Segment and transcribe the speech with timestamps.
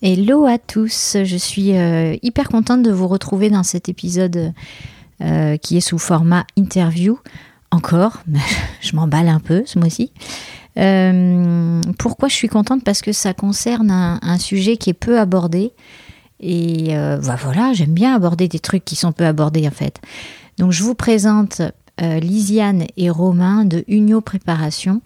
[0.00, 4.52] Hello à tous, je suis euh, hyper contente de vous retrouver dans cet épisode
[5.20, 7.18] euh, qui est sous format interview.
[7.72, 8.22] Encore,
[8.80, 10.12] je m'emballe un peu ce mois-ci.
[10.76, 12.84] Euh, pourquoi je suis contente?
[12.84, 15.72] Parce que ça concerne un, sujet qui est peu abordé.
[16.38, 20.00] Et bah voilà, j'aime bien aborder des trucs qui sont peu abordés en fait.
[20.58, 21.60] Donc je vous présente
[22.00, 25.00] Lisiane et Romain de Unio Préparation.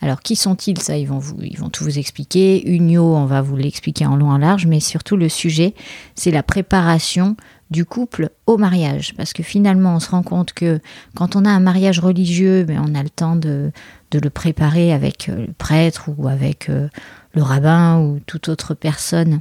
[0.00, 0.80] Alors, qui sont-ils?
[0.80, 1.36] Ça, ils vont, vous,
[1.72, 2.68] tout vous expliquer.
[2.68, 5.74] Unio, on va vous l'expliquer en long en large, mais surtout le sujet,
[6.14, 7.36] c'est la préparation
[7.70, 9.14] du couple au mariage.
[9.16, 10.80] Parce que finalement, on se rend compte que
[11.14, 13.72] quand on a un mariage religieux, ben, on a le temps de,
[14.12, 16.88] le préparer avec euh, le prêtre ou avec euh,
[17.34, 19.40] le rabbin ou toute autre personne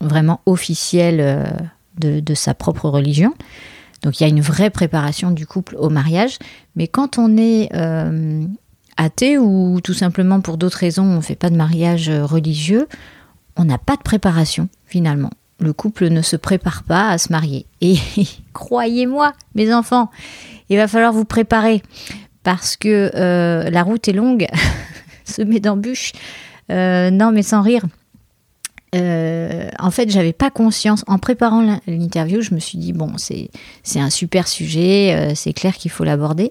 [0.00, 1.46] vraiment officielle euh,
[1.98, 3.32] de, sa propre religion.
[4.02, 6.38] Donc il y a une vraie préparation du couple au mariage.
[6.74, 7.70] Mais quand on est
[8.96, 12.88] athée ou tout simplement pour d'autres raisons on ne fait pas de mariage euh, religieux,
[13.56, 15.30] on n'a pas de préparation finalement.
[15.58, 17.66] Le couple ne se prépare pas à se marier.
[17.80, 17.96] Et
[18.52, 20.10] croyez-moi, mes enfants,
[20.68, 21.82] il va falloir vous préparer
[22.42, 24.46] parce que euh, la route est longue,
[25.24, 26.12] semée d'embûches.
[26.70, 27.82] Euh, non, mais sans rire.
[28.96, 31.04] En fait, j'avais pas conscience.
[31.06, 33.50] En préparant l'interview, je me suis dit bon, c'est
[34.00, 36.50] un super sujet, c'est clair qu'il faut l'aborder,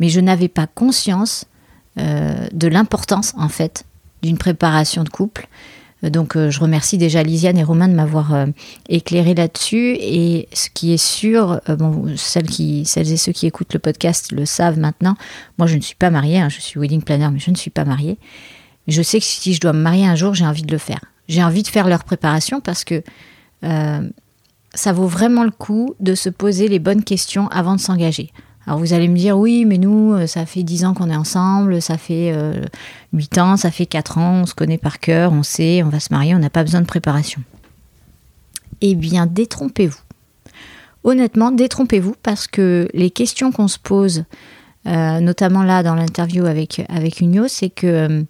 [0.00, 1.46] mais je n'avais pas conscience
[2.00, 3.84] euh, de l'importance en fait
[4.20, 5.46] d'une préparation de couple.
[6.02, 8.46] Euh, donc euh, je remercie déjà Lisiane et Romain de m'avoir
[8.88, 9.96] éclairé là-dessus.
[10.00, 14.32] Et ce qui est sûr, bon, celles, qui, celles et ceux qui écoutent le podcast
[14.32, 15.14] le savent maintenant,
[15.56, 17.70] moi je ne suis pas mariée, hein, je suis wedding planner, mais je ne suis
[17.70, 18.18] pas mariée.
[18.88, 21.00] Je sais que si je dois me marier un jour, j'ai envie de le faire.
[21.28, 23.02] J'ai envie de faire leur préparation parce que
[24.74, 28.30] ça vaut vraiment le coup de se poser les bonnes questions avant de s'engager.
[28.66, 31.16] Alors vous allez me dire, oui, mais nous, euh, ça fait 10 ans qu'on est
[31.16, 32.64] ensemble, ça fait euh,
[33.12, 36.00] 8 ans, ça fait 4 ans, on se connaît par cœur, on sait, on va
[36.00, 37.42] se marier, on n'a pas besoin de préparation.
[38.80, 40.00] Eh bien, détrompez-vous.
[41.04, 44.24] Honnêtement, détrompez-vous parce que les questions qu'on se pose,
[44.86, 48.22] euh, notamment là dans l'interview avec, avec Unio, c'est que euh,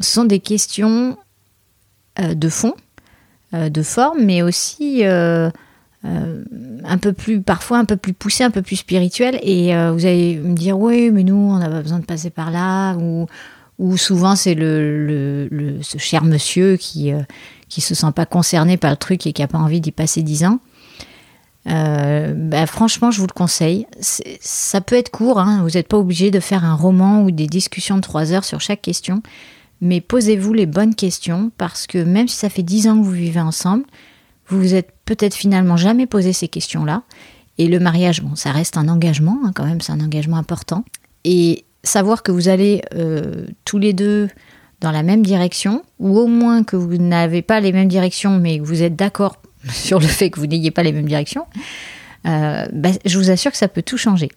[0.00, 1.18] ce sont des questions
[2.18, 2.74] de fond,
[3.52, 5.04] de forme, mais aussi
[6.04, 6.44] euh,
[6.84, 9.38] un peu plus, parfois un peu plus poussé, un peu plus spirituel.
[9.42, 12.30] Et euh, vous allez me dire, oui, mais nous, on n'a pas besoin de passer
[12.30, 12.94] par là.
[12.96, 13.26] Ou,
[13.78, 15.48] ou souvent, c'est le,
[15.82, 17.22] ce cher monsieur qui euh,
[17.68, 20.22] qui se sent pas concerné par le truc et qui a pas envie d'y passer
[20.22, 20.60] dix ans.
[21.66, 23.86] Bah, franchement, je vous le conseille.
[24.00, 25.60] Ça peut être court, hein.
[25.62, 28.62] vous n'êtes pas obligé de faire un roman ou des discussions de trois heures sur
[28.62, 29.22] chaque question,
[29.80, 33.12] mais posez-vous les bonnes questions parce que même si ça fait dix ans que vous
[33.12, 33.84] vivez ensemble,
[34.48, 37.02] vous vous êtes peut-être finalement jamais posé ces questions-là.
[37.58, 40.84] Et le mariage, bon, ça reste un engagement, hein, quand même, c'est un engagement important.
[41.24, 44.28] Et savoir que vous allez euh, tous les deux
[44.80, 48.58] dans la même direction, ou au moins que vous n'avez pas les mêmes directions, mais
[48.58, 51.46] que vous êtes d'accord sur le fait que vous n'ayez pas les mêmes directions,
[52.26, 54.30] euh, bah, je vous assure que ça peut tout changer.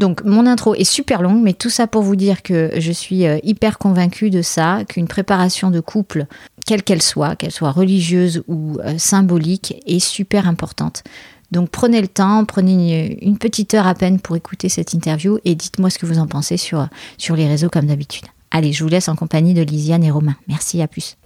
[0.00, 3.26] Donc mon intro est super longue, mais tout ça pour vous dire que je suis
[3.26, 6.24] euh, hyper convaincue de ça, qu'une préparation de couple,
[6.66, 11.04] quelle qu'elle soit, qu'elle soit religieuse ou euh, symbolique, est super importante.
[11.50, 15.54] Donc prenez le temps, prenez une, petite heure à peine pour écouter cette interview et
[15.54, 16.88] dites-moi ce que vous en pensez sur,
[17.18, 18.24] sur les réseaux comme d'habitude.
[18.50, 20.36] Allez, je vous laisse en compagnie de Lisiane et Romain.
[20.48, 21.18] Merci, à plus.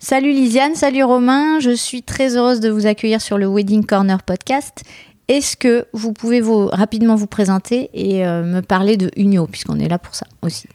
[0.00, 4.22] Salut Lisiane, salut Romain, je suis très heureuse de vous accueillir sur le Wedding Corner
[4.22, 4.84] podcast
[5.28, 9.78] est-ce que vous pouvez vous, rapidement vous présenter et euh, me parler de Unio, puisqu'on
[9.78, 10.68] est là pour ça aussi?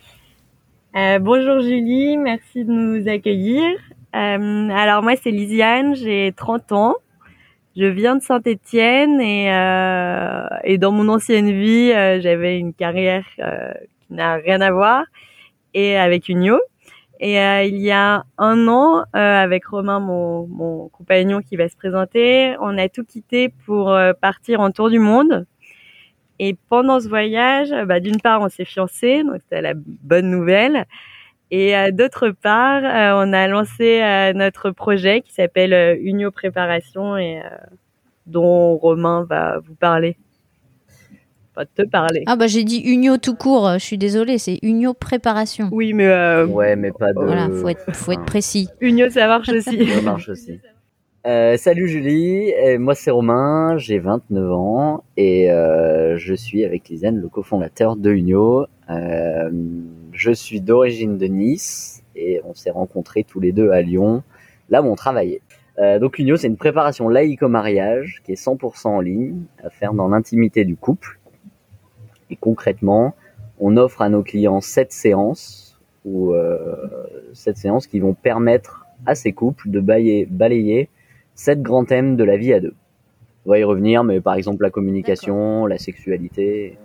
[0.96, 3.64] Euh, Bonjour Julie, merci de nous accueillir.
[4.16, 6.96] Euh, alors moi c'est Lisiane, j'ai 30 ans.
[7.76, 9.48] Je viens de Saint-Étienne et,
[10.64, 11.90] et dans mon ancienne vie,
[12.22, 15.06] j'avais une carrière qui n'a rien à voir
[15.74, 16.60] et avec Unio.
[17.24, 21.70] Et euh, il y a un an, euh, avec Romain, mon, mon, compagnon qui va
[21.70, 25.46] se présenter, on a tout quitté pour euh, partir en tour du monde.
[26.40, 30.86] Et pendant ce voyage, bah, d'une part, on s'est fiancés, donc c'était la bonne nouvelle.
[31.50, 34.02] Et d'autre part, on a lancé
[34.34, 37.44] notre projet qui s'appelle Unio Préparation et
[38.26, 40.18] dont Romain va vous parler
[41.54, 42.24] pas te parler.
[42.26, 45.70] Ah bah j'ai dit Unio tout court, je suis désolée, c'est Unio préparation.
[45.72, 47.20] Oui, mais euh, ouais, mais pas de.
[47.20, 48.70] Voilà, faut être, faut être précis.
[48.82, 49.86] Unio, ça marche aussi.
[49.88, 50.60] ça marche aussi.
[51.26, 57.22] Euh, salut Julie, moi c'est Romain, j'ai 29 ans et euh, je suis avec Lisanne,
[57.22, 58.66] le cofondateur de Unio.
[58.90, 59.50] Euh,
[60.12, 64.24] je suis d'origine de Nice et on s'est rencontrés tous les deux à Lyon,
[64.70, 65.42] là où on travaillait.
[65.80, 69.70] Euh, donc Unio, c'est une préparation laïque au mariage qui est 100% en ligne, à
[69.70, 71.20] faire dans l'intimité du couple.
[72.34, 73.14] Et concrètement,
[73.60, 76.76] on offre à nos clients sept séances ou euh,
[77.34, 80.90] sept séances qui vont permettre à ces couples de balayer, balayer
[81.36, 82.74] sept grands thèmes de la vie à deux.
[83.46, 86.80] On va y revenir, mais par exemple la communication, la sexualité.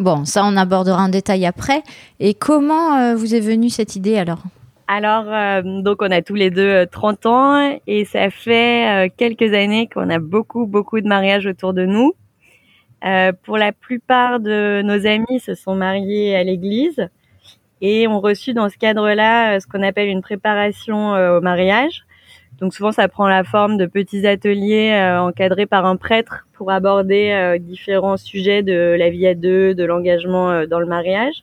[0.00, 1.84] Bon, ça on abordera en détail après.
[2.18, 4.42] Et comment euh, vous est venue cette idée alors?
[4.88, 9.88] Alors, euh, donc on a tous les deux 30 ans et ça fait quelques années
[9.94, 12.14] qu'on a beaucoup, beaucoup de mariages autour de nous.
[13.04, 17.08] Euh, pour la plupart de nos amis se sont mariés à l'église
[17.80, 22.04] et ont reçu dans ce cadre-là euh, ce qu'on appelle une préparation euh, au mariage.
[22.60, 27.56] Donc souvent ça prend la forme de petits ateliers encadrés par un prêtre pour aborder
[27.58, 31.42] différents sujets de la vie à deux, de l'engagement dans le mariage.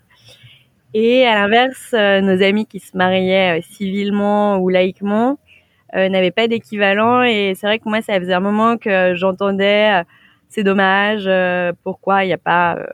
[0.94, 5.40] Et à l'inverse, nos amis qui se mariaient civilement ou laïquement
[5.94, 7.24] n'avaient pas d'équivalent.
[7.24, 10.04] Et c'est vrai que moi, ça faisait un moment que j'entendais
[10.50, 12.86] c'est dommage, euh, pourquoi il n'y a pas euh,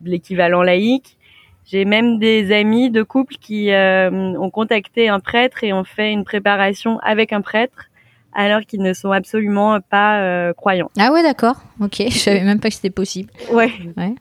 [0.00, 1.18] de, l'équivalent laïque.
[1.64, 6.12] J'ai même des amis de couples qui euh, ont contacté un prêtre et ont fait
[6.12, 7.86] une préparation avec un prêtre
[8.34, 10.90] alors qu'ils ne sont absolument pas croyants.
[10.98, 11.56] Ah ouais, d'accord.
[11.80, 13.30] Ok, je savais même pas que c'était possible.
[13.50, 13.70] Ouais.
[13.96, 14.14] ouais.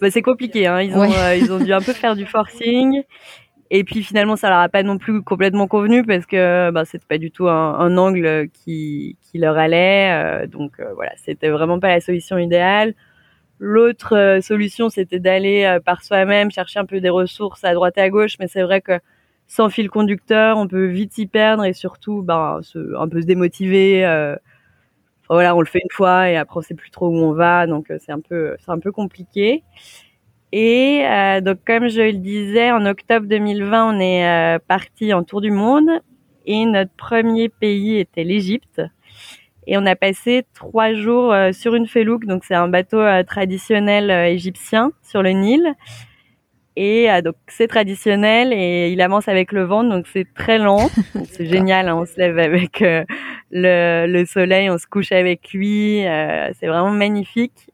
[0.00, 0.68] Bah, c'est compliqué.
[0.68, 0.80] Hein.
[0.82, 1.04] Ils ont
[1.34, 3.02] ils ont dû un peu faire du forcing.
[3.70, 7.06] Et puis finalement, ça leur a pas non plus complètement convenu parce que bah, c'était
[7.08, 10.12] pas du tout un, un angle qui, qui, leur allait.
[10.12, 12.94] Euh, donc euh, voilà, c'était vraiment pas la solution idéale.
[13.60, 18.02] L'autre euh, solution, c'était d'aller par soi-même chercher un peu des ressources à droite et
[18.02, 19.00] à gauche, mais c'est vrai que
[19.46, 23.26] sans fil conducteur, on peut vite s'y perdre et surtout, ben, se, un peu se
[23.26, 24.02] démotiver.
[25.28, 27.66] voilà, on le fait une fois et après on sait plus trop où on va,
[27.66, 29.62] donc c'est un peu, c'est un peu compliqué.
[30.56, 35.24] Et euh, donc, comme je le disais, en octobre 2020, on est euh, parti en
[35.24, 35.90] tour du monde
[36.46, 38.80] et notre premier pays était l'Égypte.
[39.66, 44.12] Et on a passé trois jours euh, sur une felouk, donc c'est un bateau traditionnel
[44.32, 45.74] égyptien sur le Nil.
[46.76, 50.88] Et donc c'est traditionnel et il avance avec le vent, donc c'est très lent.
[51.32, 56.04] c'est génial, hein, on se lève avec le, le, soleil, on se couche avec lui,
[56.60, 57.73] c'est vraiment magnifique.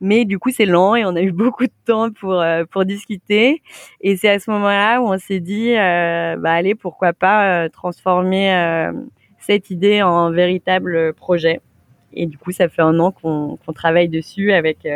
[0.00, 2.84] Mais du coup, c'est lent et on a eu beaucoup de temps pour euh, pour
[2.84, 3.62] discuter.
[4.00, 7.68] Et c'est à ce moment-là où on s'est dit, euh, bah allez, pourquoi pas euh,
[7.68, 8.90] transformer
[9.38, 11.60] cette idée en véritable projet.
[12.12, 14.86] Et du coup, ça fait un an qu'on qu'on travaille dessus avec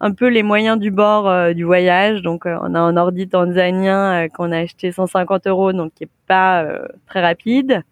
[0.00, 2.22] un peu les moyens du bord du voyage.
[2.22, 6.64] Donc, on a un ordi tanzanien qu'on a acheté 150 euros, donc qui est pas
[7.06, 7.82] très rapide.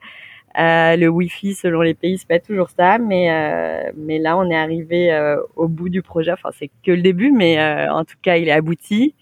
[0.57, 4.49] Euh, le Wi-Fi, selon les pays, c'est pas toujours ça, mais euh, mais là, on
[4.51, 6.31] est arrivé euh, au bout du projet.
[6.31, 9.15] Enfin, c'est que le début, mais euh, en tout cas, il est abouti.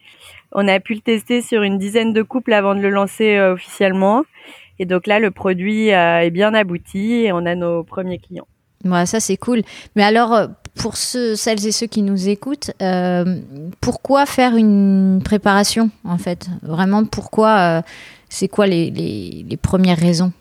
[0.52, 4.24] On a pu le tester sur une dizaine de couples avant de le lancer officiellement.
[4.78, 8.46] Et donc là, le produit est bien abouti et on a nos premiers clients.
[8.84, 9.62] Ouais, ça c'est cool.
[9.96, 12.72] Mais alors, pour ceux, celles et ceux qui nous écoutent,
[13.80, 16.48] pourquoi faire une préparation en fait?
[16.62, 17.82] Vraiment, pourquoi
[18.28, 20.32] C'est quoi les, les, les premières raisons?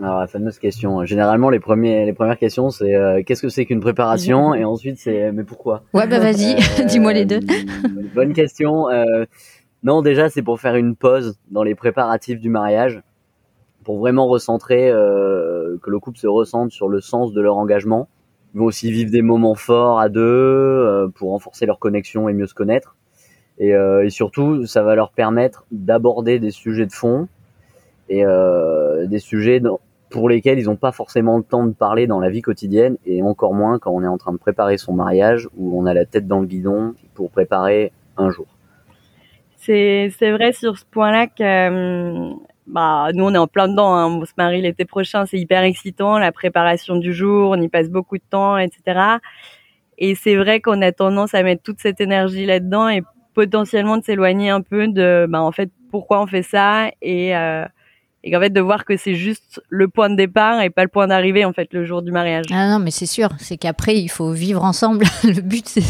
[0.00, 1.04] Alors la fameuse question.
[1.04, 4.98] Généralement, les premiers, les premières questions, c'est euh, qu'est-ce que c'est qu'une préparation, et ensuite
[4.98, 5.82] c'est mais pourquoi?
[5.92, 7.40] Ouais, bah vas-y, euh, dis-moi les deux.
[8.14, 8.88] bonne question.
[8.90, 9.24] Euh,
[9.82, 13.02] non, déjà c'est pour faire une pause dans les préparatifs du mariage,
[13.84, 18.08] pour vraiment recentrer, que le couple se ressente sur le sens de leur engagement.
[18.54, 22.46] Ils vont aussi vivre des moments forts à deux pour renforcer leur connexion et mieux
[22.46, 22.96] se connaître.
[23.58, 27.28] Et, et surtout, ça va leur permettre d'aborder des sujets de fond
[28.08, 29.60] et euh, des sujets
[30.10, 33.22] pour lesquels ils n'ont pas forcément le temps de parler dans la vie quotidienne et
[33.22, 36.04] encore moins quand on est en train de préparer son mariage où on a la
[36.04, 38.46] tête dans le guidon pour préparer un jour.
[39.56, 42.32] C'est c'est vrai sur ce point-là que euh,
[42.66, 43.94] bah nous on est en plein dedans.
[43.94, 44.06] Hein.
[44.06, 47.90] On se marie l'été prochain, c'est hyper excitant, la préparation du jour, on y passe
[47.90, 49.18] beaucoup de temps, etc.
[49.98, 53.02] Et c'est vrai qu'on a tendance à mettre toute cette énergie là-dedans et
[53.34, 57.34] potentiellement de s'éloigner un peu de bah en fait pourquoi on fait ça et
[58.24, 60.88] et qu'en fait de voir que c'est juste le point de départ et pas le
[60.88, 62.46] point d'arrivée en fait le jour du mariage.
[62.50, 65.06] Ah non mais c'est sûr, c'est qu'après il faut vivre ensemble.
[65.24, 65.84] le but c'est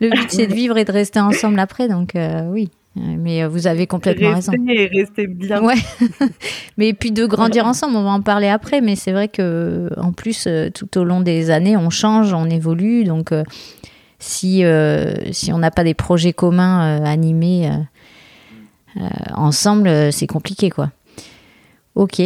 [0.00, 2.70] le but c'est de vivre et de rester ensemble après donc euh, oui.
[2.96, 4.64] Mais euh, vous avez complètement rester raison.
[4.68, 5.62] Et rester bien.
[5.62, 5.76] Ouais.
[6.76, 8.80] mais puis de grandir ensemble, on va en parler après.
[8.80, 12.46] Mais c'est vrai que en plus, euh, tout au long des années, on change, on
[12.46, 13.04] évolue.
[13.04, 13.32] Donc,
[14.18, 14.64] si
[15.30, 17.70] si on n'a pas des projets communs animés
[19.36, 20.90] ensemble, c'est compliqué, quoi.
[21.94, 22.20] Ok.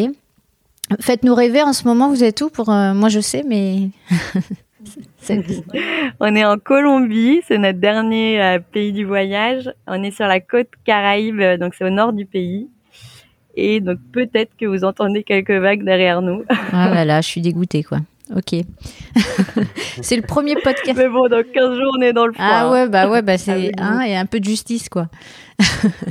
[1.00, 3.88] Faites-nous rêver en ce moment, vous êtes où pour euh, moi je sais mais
[6.21, 9.71] on est en Colombie, c'est notre dernier euh, pays du voyage.
[9.87, 12.68] On est sur la côte Caraïbe, euh, donc c'est au nord du pays.
[13.56, 16.44] Et donc peut-être que vous entendez quelques vagues derrière nous.
[16.73, 17.99] ah là là, je suis dégoûtée quoi.
[18.35, 18.61] Ok.
[20.02, 20.97] c'est le premier podcast.
[20.97, 22.44] Mais bon, dans 15 jours, on est dans le froid.
[22.47, 25.09] Ah ouais, bah ouais, bah c'est un et un peu de justice quoi.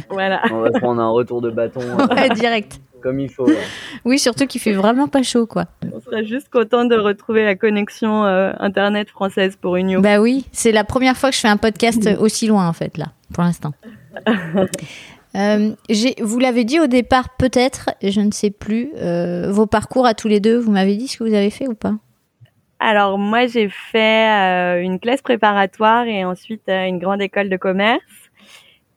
[0.10, 0.42] voilà.
[0.52, 1.82] On va prendre un retour de bâton.
[2.10, 3.48] ouais, direct comme il faut.
[4.06, 5.66] Oui, surtout qu'il fait vraiment pas chaud, quoi.
[5.94, 10.02] On serait juste content de retrouver la connexion euh, internet française pour Union.
[10.02, 12.98] Bah oui, c'est la première fois que je fais un podcast aussi loin, en fait,
[12.98, 13.74] là, pour l'instant.
[15.36, 15.72] euh,
[16.22, 20.28] vous l'avez dit au départ, peut-être, je ne sais plus, euh, vos parcours à tous
[20.28, 21.94] les deux, vous m'avez dit ce que vous avez fait ou pas?
[22.80, 28.02] Alors moi j'ai fait euh, une classe préparatoire et ensuite une grande école de commerce.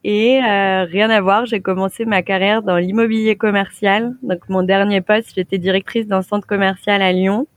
[0.09, 4.15] Et euh, rien à voir, j'ai commencé ma carrière dans l'immobilier commercial.
[4.23, 7.49] Donc mon dernier poste, j'étais directrice d'un centre commercial à Lyon.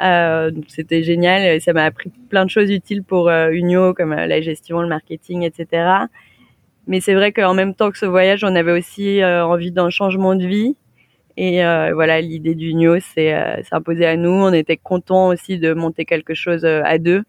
[0.00, 4.14] Euh, c'était génial, et ça m'a appris plein de choses utiles pour euh, Unio, comme
[4.14, 6.06] euh, la gestion, le marketing, etc.
[6.86, 9.90] Mais c'est vrai qu'en même temps que ce voyage, on avait aussi euh, envie d'un
[9.90, 10.74] changement de vie.
[11.36, 14.30] Et voilà, l'idée d'Unio s'est imposée à nous.
[14.30, 17.22] On était contents aussi de monter quelque chose à deux,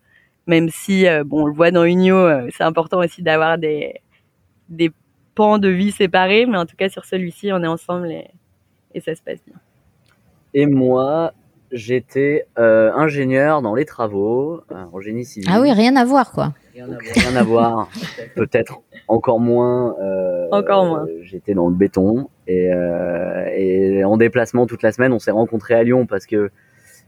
[0.48, 4.02] même si, bon, on le voit dans Unio, c'est important aussi d'avoir des
[4.70, 4.92] des
[5.36, 8.28] pans de vie séparés, mais en tout cas sur celui-ci, on est ensemble et,
[8.94, 9.56] et ça se passe bien.
[10.54, 11.34] Et moi,
[11.72, 15.50] j'étais euh, ingénieur dans les travaux, euh, en génie civil.
[15.52, 16.54] Ah oui, rien à voir quoi.
[16.74, 17.90] Rien à voir.
[18.36, 19.96] Peut-être encore moins.
[20.00, 21.06] Euh, encore moins.
[21.22, 25.14] J'étais dans le béton et, euh, et en déplacement toute la semaine.
[25.14, 26.52] On s'est rencontrés à Lyon parce que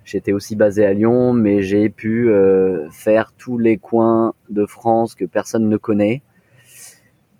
[0.04, 5.16] j'étais aussi basé à Lyon, mais j'ai pu euh, faire tous les coins de France
[5.16, 6.22] que personne ne connaît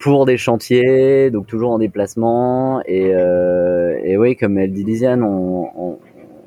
[0.02, 2.82] pour des chantiers, donc toujours en déplacement.
[2.86, 6.00] Et, euh, et oui, comme elle dit Lisiane, on, on,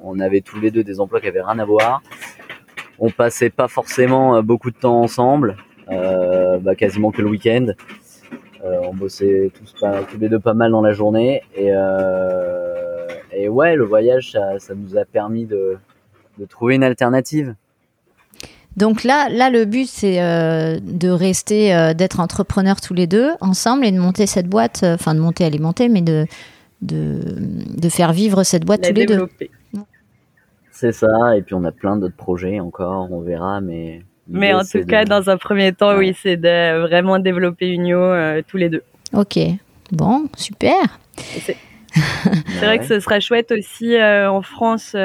[0.02, 2.02] on, avait tous les deux des emplois qui avaient rien à voir.
[2.98, 5.56] On passait pas forcément euh, beaucoup de temps ensemble,
[5.90, 7.68] euh, bah, quasiment que le week-end.
[8.64, 11.42] Euh, on bossait tous, pas, tous les deux pas mal dans la journée.
[11.54, 15.76] Et, euh, et ouais, le voyage, ça, ça nous a permis de,
[16.38, 17.54] de trouver une alternative.
[18.76, 23.30] Donc là, là, le but c'est euh, de rester, euh, d'être entrepreneurs tous les deux
[23.40, 26.26] ensemble et de monter cette boîte, euh, enfin de monter, elle est montée, mais de
[26.82, 27.18] de,
[27.80, 29.32] de faire vivre cette boîte La tous développer.
[29.40, 29.84] les deux.
[30.70, 34.02] C'est ça, et puis on a plein d'autres projets encore, on verra, mais.
[34.26, 35.10] Mais en tout cas, de...
[35.10, 35.98] dans un premier temps, ouais.
[35.98, 38.82] oui, c'est de vraiment développer Unio euh, tous les deux.
[39.12, 39.38] Ok,
[39.92, 40.98] bon, super.
[41.16, 41.56] C'est
[42.60, 44.96] vrai que ce serait chouette aussi euh, en France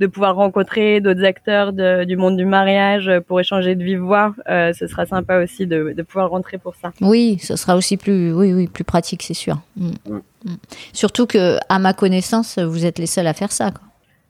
[0.00, 4.34] de pouvoir rencontrer d'autres acteurs de, du monde du mariage pour échanger de vive voix.
[4.48, 6.92] Euh, ce sera sympa aussi de, de, pouvoir rentrer pour ça.
[7.00, 9.60] Oui, ce sera aussi plus, oui, oui, plus pratique, c'est sûr.
[9.76, 9.90] Mm.
[10.08, 10.56] Mm.
[10.92, 13.70] Surtout que, à ma connaissance, vous êtes les seuls à faire ça.
[13.70, 13.82] Quoi.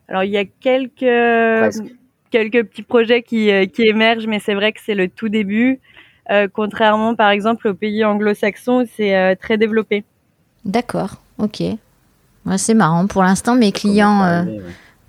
[0.08, 1.84] Alors, il y a quelques, Presque.
[2.30, 5.80] quelques petits projets qui, qui émergent, mais c'est vrai que c'est le tout début.
[6.30, 10.04] Euh, contrairement, par exemple, aux pays anglo-saxons, c'est euh, très développé.
[10.64, 11.60] D'accord, ok.
[11.60, 13.06] Ouais, c'est marrant.
[13.06, 14.46] Pour l'instant, mes clients.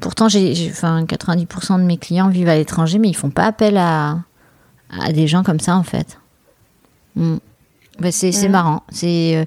[0.03, 3.77] Pourtant, j'ai, enfin, 90% de mes clients vivent à l'étranger, mais ils font pas appel
[3.77, 4.17] à,
[4.91, 6.19] à des gens comme ça, en fait.
[7.15, 7.37] Mm.
[7.99, 8.33] Ben, c'est, mm.
[8.33, 8.83] c'est marrant.
[8.89, 9.43] C'est, euh,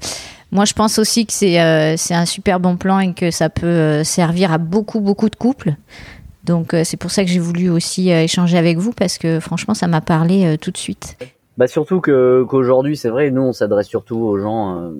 [0.51, 3.51] moi, je pense aussi que c'est, euh, c'est un super bon plan et que ça
[3.51, 5.75] peut euh, servir à beaucoup, beaucoup de couples.
[6.47, 9.41] Donc, euh, c'est pour ça que j'ai voulu aussi euh, échanger avec vous parce que
[9.41, 11.19] franchement, ça m'a parlé euh, tout de suite.
[11.59, 14.93] Bah surtout que, qu'aujourd'hui, c'est vrai, nous, on s'adresse surtout aux gens,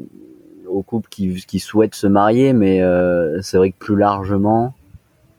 [0.67, 2.81] aux couples qui, qui souhaitent se marier, mais
[3.43, 4.73] c'est vrai que plus largement,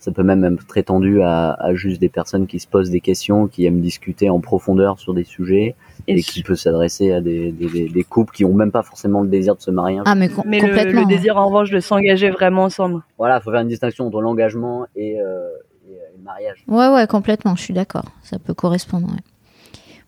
[0.07, 3.47] ça peut même être étendu à, à, juste des personnes qui se posent des questions,
[3.47, 5.75] qui aiment discuter en profondeur sur des sujets
[6.07, 9.19] et, et qui peut s'adresser à des, des, des, couples qui ont même pas forcément
[9.19, 9.99] le désir de se marier.
[10.05, 11.01] Ah mais, com mais complètement.
[11.01, 13.01] Le, le, désir en revanche de s'engager vraiment ensemble.
[13.17, 15.49] Voilà, faut faire une distinction entre l'engagement et, euh,
[15.89, 16.63] et, le mariage.
[16.69, 19.07] Ouais ouais complètement, je suis d'accord, ça peut correspondre.
[19.07, 19.21] Ouais.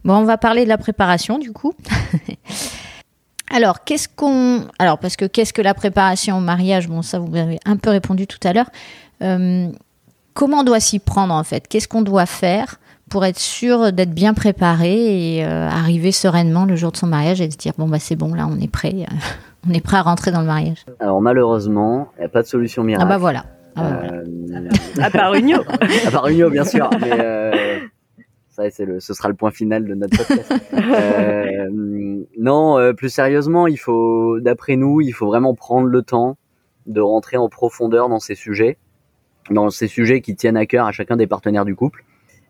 [0.06, 1.74] Bon, on va parler de la préparation du coup.
[3.52, 4.62] Alors, qu'est-ce qu'on.
[4.78, 6.88] Alors, parce que qu'est-ce que la préparation au mariage?
[6.88, 8.70] Bon, ça, vous avez un peu répondu tout à l'heure.
[9.24, 9.70] Euh,
[10.34, 11.68] comment on doit s'y prendre en fait?
[11.68, 16.92] Qu'est-ce qu'on doit faire pour être sûr d'être bien préparé et arriver sereinement le jour
[16.92, 19.06] de son mariage et se dire bon bah c'est bon là on est prêt,
[19.68, 20.86] on est prêt à rentrer dans le mariage?
[21.00, 23.08] Alors malheureusement, il n'y a pas de solution miracle.
[23.08, 23.46] Ah bah voilà.
[23.76, 24.02] Ah
[25.02, 25.62] à part Unio.
[26.08, 27.18] à part Unio bien sûr, mais
[28.50, 30.54] ça c'est le, ce sera le point final de notre podcast.
[32.38, 36.38] non, plus sérieusement, il faut, d'après nous, il faut vraiment prendre le temps
[36.90, 38.78] de rentrer en profondeur dans ces sujets,
[39.52, 42.04] dans ces sujets qui tiennent à cœur à chacun des partenaires du couple.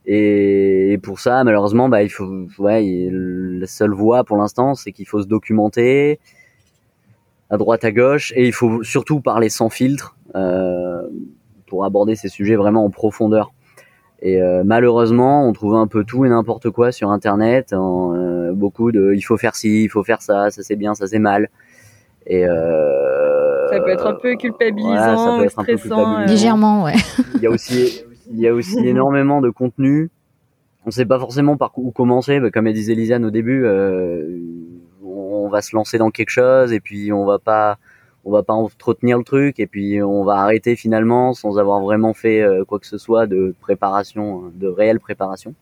[0.06, 5.08] Et, pour ça, malheureusement, bah, il faut, ouais, la seule voie pour l'instant, c'est qu'il
[5.08, 6.20] faut se documenter
[7.50, 11.02] à droite, à gauche, et il faut surtout parler sans filtre euh,
[11.68, 13.52] pour aborder ces sujets vraiment en profondeur.
[14.22, 17.74] Et euh, malheureusement, on trouve un peu tout et n'importe quoi sur Internet.
[17.74, 21.08] Euh, beaucoup de, il faut faire ci, il faut faire ça, ça c'est bien, ça
[21.08, 21.50] c'est mal.
[22.28, 22.46] Et
[23.70, 26.26] ça peut être un peu culpabilisant, stressant.
[26.26, 26.94] Légèrement, ouais.
[27.36, 30.10] il y a aussi, il y a aussi énormément de contenu.
[30.86, 32.40] On sait pas forcément par où commencer.
[32.54, 33.68] Comme elle disait Lisiane au début,
[35.04, 37.78] on va se lancer dans quelque chose et puis on va pas
[38.26, 42.14] on va pas entretenir le truc et puis on va arrêter finalement sans avoir vraiment
[42.14, 45.54] fait quoi que ce soit de préparation, de réelle préparation.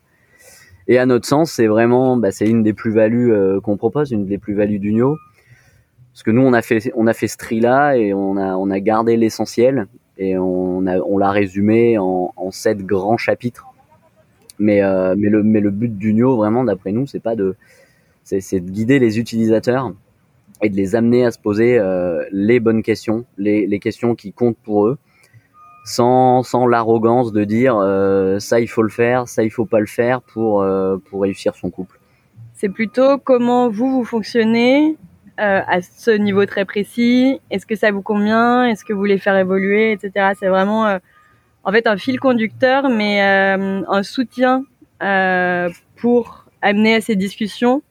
[0.86, 4.38] Et à notre sens, c'est vraiment, bah, c'est une des plus-values qu'on propose, une des
[4.38, 5.18] plus-values d'Unio
[6.18, 8.56] parce que nous on a fait on a fait ce tri là et on a
[8.56, 13.68] on a gardé l'essentiel et on a on l'a résumé en, en sept grands chapitres.
[14.58, 17.54] Mais euh, mais le mais le but d'Unio vraiment d'après nous c'est pas de
[18.24, 19.92] c'est de guider les utilisateurs
[20.60, 24.32] et de les amener à se poser euh, les bonnes questions les, les questions qui
[24.32, 24.98] comptent pour eux
[25.84, 29.78] sans sans l'arrogance de dire euh, ça il faut le faire ça il faut pas
[29.78, 30.66] le faire pour
[31.04, 32.00] pour réussir son couple.
[32.54, 34.96] C'est plutôt comment vous vous fonctionnez
[35.38, 38.64] euh, à ce niveau très précis Est-ce que ça vous convient?
[38.64, 40.32] Est-ce que vous voulez faire évoluer, etc.
[40.38, 40.98] C'est vraiment euh,
[41.62, 44.64] en fait un fil conducteur, mais euh, un soutien
[45.96, 47.82] pour amener à ces discussions.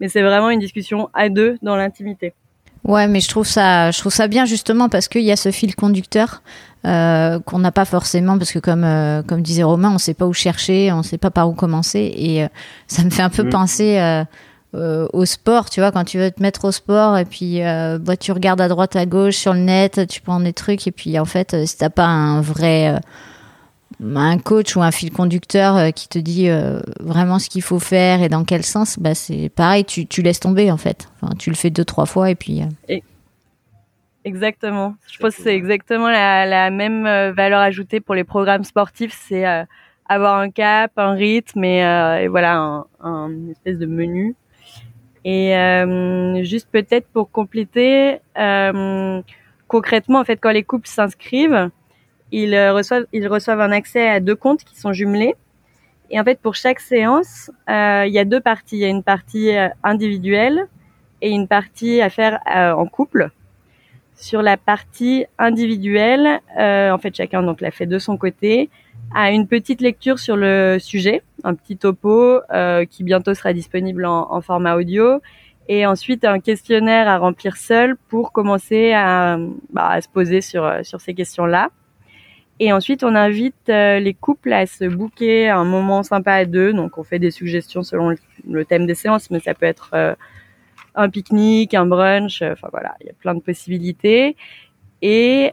[0.00, 2.34] Mais c'est vraiment une discussion à deux dans l'intimité.
[2.82, 5.52] Ouais, mais je trouve ça, je trouve ça bien justement parce qu'il y a ce
[5.52, 6.42] fil conducteur
[6.86, 8.86] euh, qu'on n'a pas forcément parce que comme
[9.26, 11.52] comme disait Romain, on ne sait pas où chercher, on ne sait pas par où
[11.52, 12.46] commencer et
[12.88, 13.50] ça me fait un peu mmh.
[13.50, 14.24] penser
[14.74, 17.98] euh, au sport, tu vois, quand tu veux te mettre au sport et puis euh,
[17.98, 20.92] bah, tu regardes à droite, à gauche sur le net, tu prends des trucs et
[20.92, 23.00] puis en fait, euh, si t'as pas un vrai
[24.02, 26.50] un coach ou un fil conducteur qui te dit
[27.00, 30.40] vraiment ce qu'il faut faire et dans quel sens, bah c'est pareil, tu, tu, laisses
[30.40, 31.08] tomber en fait.
[31.22, 32.60] Enfin, tu le fais deux trois fois et puis.
[34.24, 34.96] Exactement.
[35.10, 39.46] Je pense que c'est exactement la, même valeur ajoutée pour les programmes sportifs, c'est
[40.06, 41.78] avoir un cap, un rythme et,
[42.22, 44.34] et voilà un, un espèce de menu
[45.26, 49.20] et euh, juste peut-être pour compléter, euh,
[49.66, 51.68] concrètement, en fait, quand les couples s'inscrivent,
[52.30, 55.34] ils euh, reçoivent, ils reçoivent un accès à deux comptes qui sont jumelés.
[56.10, 58.76] Et en fait, pour chaque séance, euh, il y a deux parties.
[58.76, 60.68] Il y a une partie euh, individuelle
[61.20, 63.30] et une partie à faire en couple.
[64.16, 68.70] Sur la partie individuelle, en fait, chacun donc l'a fait de son côté
[69.14, 74.04] à une petite lecture sur le sujet, un petit topo euh, qui bientôt sera disponible
[74.04, 75.20] en, en, format audio,
[75.68, 79.38] et ensuite un questionnaire à remplir seul pour commencer à,
[79.70, 81.70] bah, à se poser sur, sur ces questions-là.
[82.58, 86.72] Et ensuite, on invite euh, les couples à se booker un moment sympa à deux.
[86.72, 88.14] Donc, on fait des suggestions selon
[88.48, 90.14] le, thème des séances, mais ça peut être euh,
[90.96, 92.42] un pique-nique, un brunch.
[92.42, 94.36] Enfin voilà, il y a plein de possibilités.
[95.02, 95.52] Et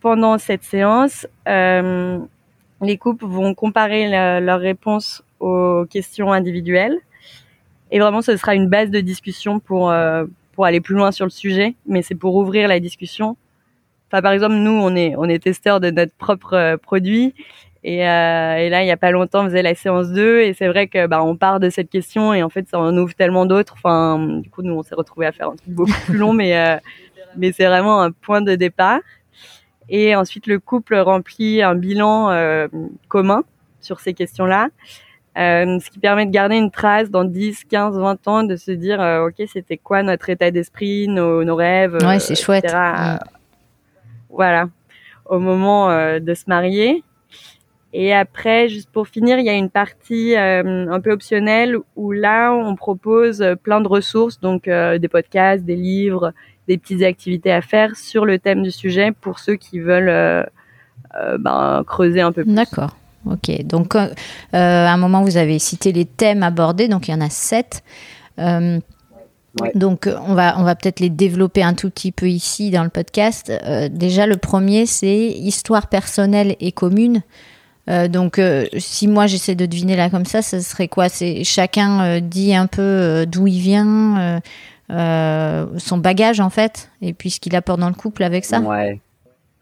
[0.00, 4.08] pendant cette séance, les couples vont comparer
[4.40, 6.98] leurs réponses aux questions individuelles.
[7.92, 11.26] Et vraiment, ce sera une base de discussion pour, euh, pour aller plus loin sur
[11.26, 13.36] le sujet, mais c'est pour ouvrir la discussion.
[14.08, 17.34] Enfin, par exemple, nous, on est, on est testeurs de notre propre euh, produit.
[17.84, 20.54] Et, euh, et, là, il y a pas longtemps, on faisait la séance 2 et
[20.54, 23.12] c'est vrai que bah, on part de cette question et en fait, ça en ouvre
[23.14, 23.74] tellement d'autres.
[23.76, 26.56] Enfin, du coup, nous, on s'est retrouvés à faire un truc beaucoup plus long, mais,
[26.56, 26.76] euh,
[27.36, 29.00] mais c'est vraiment un point de départ.
[29.88, 32.68] Et ensuite, le couple remplit un bilan euh,
[33.08, 33.42] commun
[33.80, 34.68] sur ces questions-là,
[35.36, 38.70] euh, ce qui permet de garder une trace dans 10, 15, 20 ans, de se
[38.70, 42.72] dire, euh, OK, c'était quoi notre état d'esprit, nos, nos, rêves, ouais, c'est chouette.
[44.30, 44.68] Voilà,
[45.26, 47.04] au moment de se marier.
[47.92, 52.52] Et après, juste pour finir, il y a une partie un peu optionnelle où là,
[52.52, 56.32] on propose plein de ressources, donc des podcasts, des livres,
[56.68, 60.42] des petites activités à faire sur le thème du sujet pour ceux qui veulent euh,
[61.16, 62.54] euh, ben, creuser un peu plus.
[62.54, 62.96] D'accord.
[63.26, 63.64] Ok.
[63.64, 64.08] Donc, euh,
[64.52, 67.82] à un moment, vous avez cité les thèmes abordés, donc il y en a sept.
[69.74, 72.88] Donc, on va, on va peut-être les développer un tout petit peu ici dans le
[72.88, 73.52] podcast.
[73.90, 77.22] déjà, le premier, c'est histoire personnelle et commune.
[77.86, 78.40] Donc,
[78.78, 81.08] si moi j'essaie de deviner là comme ça, ce serait quoi?
[81.08, 84.40] C'est chacun dit un peu d'où il vient,
[84.88, 88.60] son bagage en fait, et puis ce qu'il apporte dans le couple avec ça.
[88.60, 89.00] Ouais,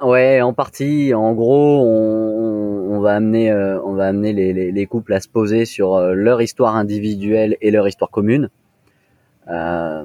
[0.03, 1.15] ouais, en partie.
[1.15, 5.65] En gros, on, va amener, on va amener les, les, les, couples à se poser
[5.65, 8.51] sur leur histoire individuelle et leur histoire commune.
[9.51, 10.05] Euh,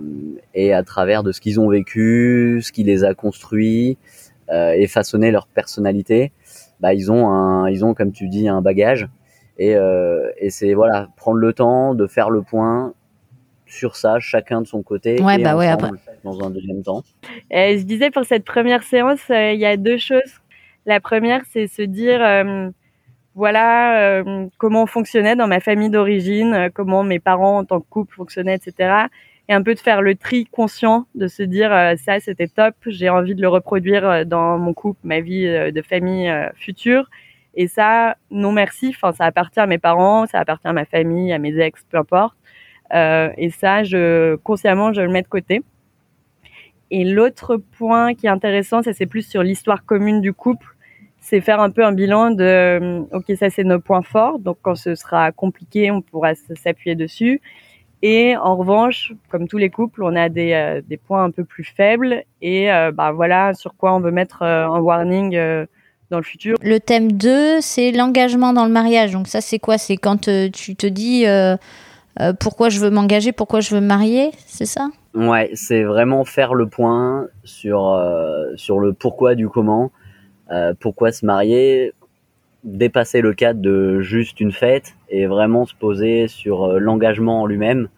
[0.53, 3.97] et à travers de ce qu'ils ont vécu, ce qui les a construits
[4.49, 6.31] euh, et façonné leur personnalité,
[6.85, 9.07] bah ils ont un, ils ont comme tu dis un bagage
[9.57, 12.93] et, euh, et c'est voilà prendre le temps de faire le point
[13.65, 15.19] sur ça, chacun de son côté.
[15.19, 15.89] Ouais, bah ouais, après.
[16.23, 17.01] Dans un deuxième temps.
[17.49, 20.41] je disais pour cette première séance, il y a deux choses.
[20.85, 22.19] La première, c'est se dire,
[23.33, 24.23] voilà,
[24.59, 28.55] comment on fonctionnait dans ma famille d'origine, comment mes parents en tant que couple fonctionnaient,
[28.55, 29.07] etc
[29.47, 32.75] et un peu de faire le tri conscient, de se dire euh, ça c'était top,
[32.87, 37.09] j'ai envie de le reproduire euh, dans mon couple, ma vie euh, de famille future.
[37.57, 38.89] Et ça, non merci.
[38.89, 41.97] Enfin, ça appartient à mes parents, ça appartient à ma famille, à mes ex, peu
[41.97, 42.35] importe.
[42.91, 45.63] et ça, je consciemment, je le mets de côté.
[46.91, 50.67] Et l'autre point qui est intéressant, ça c'est plus sur l'histoire commune du couple,
[51.19, 54.39] c'est faire un peu un bilan de, ok, ça c'est nos points forts.
[54.39, 57.41] Donc quand ce sera compliqué, on pourra s'appuyer dessus.
[58.01, 61.43] Et en revanche, comme tous les couples, on a des, euh, des points un peu
[61.43, 65.31] plus faibles et euh, bah, voilà sur quoi on veut mettre euh, un warning
[66.11, 66.57] dans le futur.
[66.61, 69.13] Le thème 2, c'est l'engagement dans le mariage.
[69.13, 69.77] Donc ça, c'est quoi?
[69.77, 71.25] C'est quand tu te dis
[72.39, 74.89] pourquoi je veux m'engager, pourquoi je veux me marier, c'est ça?
[75.15, 77.99] Ouais, c'est vraiment faire le point sur,
[78.55, 79.91] sur le pourquoi du comment,
[80.79, 81.93] pourquoi se marier,
[82.65, 87.89] dépasser le cadre de juste une fête et vraiment se poser sur l'engagement en lui-même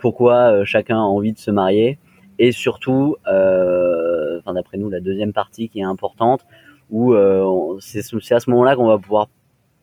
[0.00, 1.98] pourquoi euh, chacun a envie de se marier
[2.38, 6.46] et surtout, euh, enfin d'après nous, la deuxième partie qui est importante,
[6.90, 8.00] où euh, c'est
[8.32, 9.28] à ce moment-là qu'on va pouvoir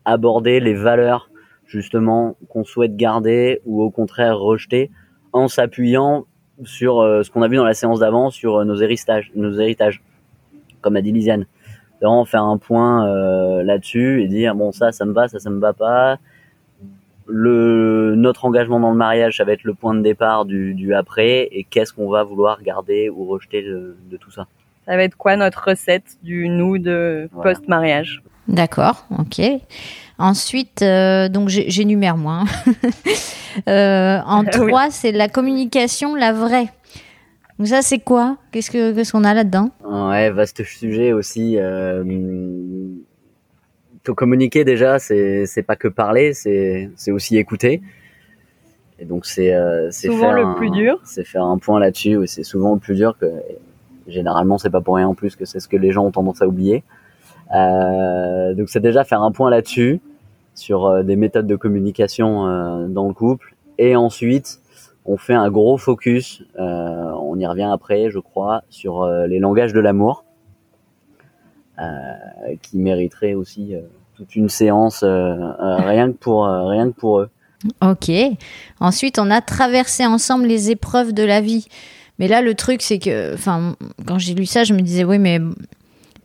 [0.06, 1.30] aborder les valeurs
[1.68, 4.90] justement qu'on souhaite garder ou au contraire rejeter
[5.34, 6.26] en s'appuyant
[6.64, 10.02] sur ce qu'on a vu dans la séance d'avant sur nos héritages, nos héritages,
[10.82, 11.46] comme a dit Lisiane.
[12.02, 13.08] Vraiment faire un point
[13.64, 16.20] là-dessus et dire bon ça ça me va, ça ça me va pas,
[17.28, 20.94] le notre engagement dans le mariage, ça va être le point de départ du, du
[20.94, 24.48] après, et qu'est-ce qu'on va vouloir garder ou rejeter de, de, tout ça.
[24.86, 28.24] Ça va être quoi notre recette du nous de post-mariage?
[28.48, 29.42] D'accord, ok.
[30.18, 32.44] Ensuite, euh, donc j'énumère moi.
[32.44, 32.72] Hein.
[33.68, 36.70] euh, en trois, c'est la communication, la vraie.
[37.58, 38.38] Donc ça, c'est quoi?
[38.52, 39.72] Qu'est-ce que qu'est-ce qu'on a là-dedans?
[39.84, 41.58] Ouais, vaste sujet aussi.
[41.58, 42.04] Euh,
[44.14, 47.82] communiquer déjà, c'est c'est pas que parler, c'est c'est aussi écouter.
[49.00, 51.00] Et donc c'est euh, c'est souvent le plus dur.
[51.04, 52.20] C'est faire un point là-dessus.
[52.26, 53.28] C'est souvent le plus dur que
[54.08, 56.42] généralement c'est pas pour rien en plus que c'est ce que les gens ont tendance
[56.42, 56.84] à oublier.
[57.56, 60.02] Euh, donc c'est déjà faire un point là-dessus
[60.54, 64.60] sur euh, des méthodes de communication euh, dans le couple et ensuite
[65.08, 69.74] on fait un gros focus, euh, on y revient après je crois, sur les langages
[69.74, 70.26] de l'amour
[72.62, 73.76] qui mériterait aussi
[74.18, 77.30] toute une séance euh, euh, rien que pour euh, rien que pour eux.
[77.82, 78.12] Ok.
[78.80, 81.68] Ensuite, on a traversé ensemble les épreuves de la vie.
[82.18, 83.76] Mais là, le truc, c'est que, enfin,
[84.08, 85.40] quand j'ai lu ça, je me disais, oui, mais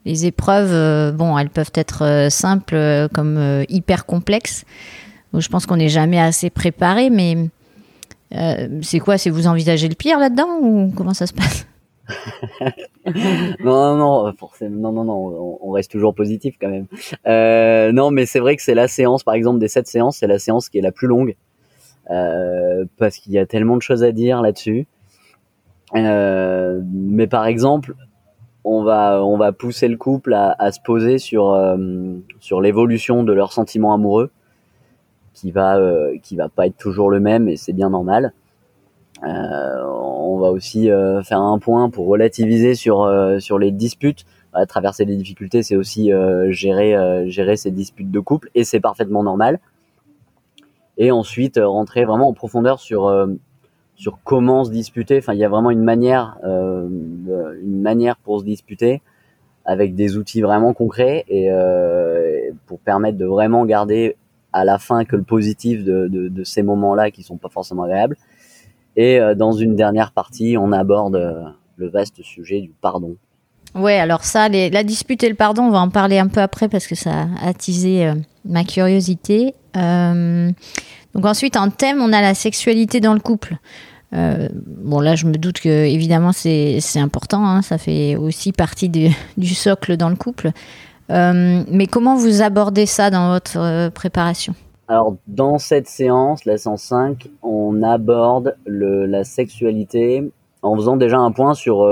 [0.06, 4.64] les épreuves, bon, elles peuvent être simples comme hyper complexes.
[5.34, 7.36] je pense qu'on n'est jamais assez préparé, mais
[8.82, 11.66] c'est quoi C'est vous envisagez le pire là-dedans ou comment ça se passe?
[13.04, 16.86] Non, non, non, forcément, non, non, non, on, reste toujours positif quand même.
[17.26, 20.28] Euh, non, mais c'est vrai que c'est la séance, par exemple, des sept séances, c'est
[20.28, 21.34] la séance qui est la plus longue
[22.10, 24.86] euh, parce qu'il y a tellement de choses à dire là-dessus.
[25.94, 27.94] Euh, mais par exemple,
[28.64, 31.76] on va, on va pousser le couple à, à se poser sur euh,
[32.40, 34.30] sur l'évolution de leurs sentiments amoureux,
[35.34, 38.32] qui va, euh, qui va pas être toujours le même, et c'est bien normal.
[39.24, 43.08] Euh, on va aussi euh, faire un point pour relativiser sur
[43.40, 44.24] sur les disputes.
[44.54, 46.10] À traverser les difficultés, c'est aussi
[46.50, 49.60] gérer gérer ces disputes de couple et c'est parfaitement normal.
[50.98, 53.10] Et ensuite rentrer vraiment en profondeur sur
[53.96, 55.16] sur comment se disputer.
[55.16, 59.00] Enfin, il y a vraiment une manière, une manière pour se disputer
[59.64, 61.48] avec des outils vraiment concrets et
[62.66, 64.16] pour permettre de vraiment garder
[64.52, 68.16] à la fin que le positif de, de, ces moments-là qui sont pas forcément agréables
[68.96, 71.44] et euh, dans une dernière partie, on aborde euh,
[71.76, 73.16] le vaste sujet du pardon.
[73.74, 76.68] Ouais, alors ça, la dispute et le pardon, on va en parler un peu après
[76.68, 79.54] parce que ça a attisé euh, ma curiosité.
[79.74, 83.56] donc ensuite, en thème, on a la sexualité dans le couple.
[84.12, 89.54] bon là, je me doute que évidemment c'est important, hein, ça fait aussi partie du
[89.54, 90.52] socle dans le couple.
[91.08, 94.54] Mais comment vous abordez ça dans votre préparation?
[94.88, 100.30] Alors, dans cette séance, la séance 5, on aborde la sexualité
[100.62, 101.86] en faisant déjà un point sur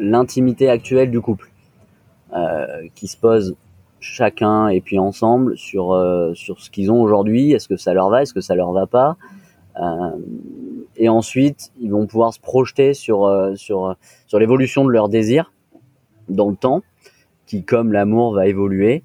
[0.00, 1.50] l'intimité actuelle du couple,
[2.94, 3.56] qui se pose
[4.00, 7.52] chacun et puis ensemble sur euh, sur ce qu'ils ont aujourd'hui.
[7.52, 8.22] Est-ce que ça leur va?
[8.22, 9.16] Est-ce que ça leur va pas?
[9.80, 10.10] Euh,
[10.96, 15.52] Et ensuite, ils vont pouvoir se projeter sur euh, sur sur l'évolution de leur désir
[16.28, 16.82] dans le temps,
[17.46, 19.02] qui comme l'amour va évoluer.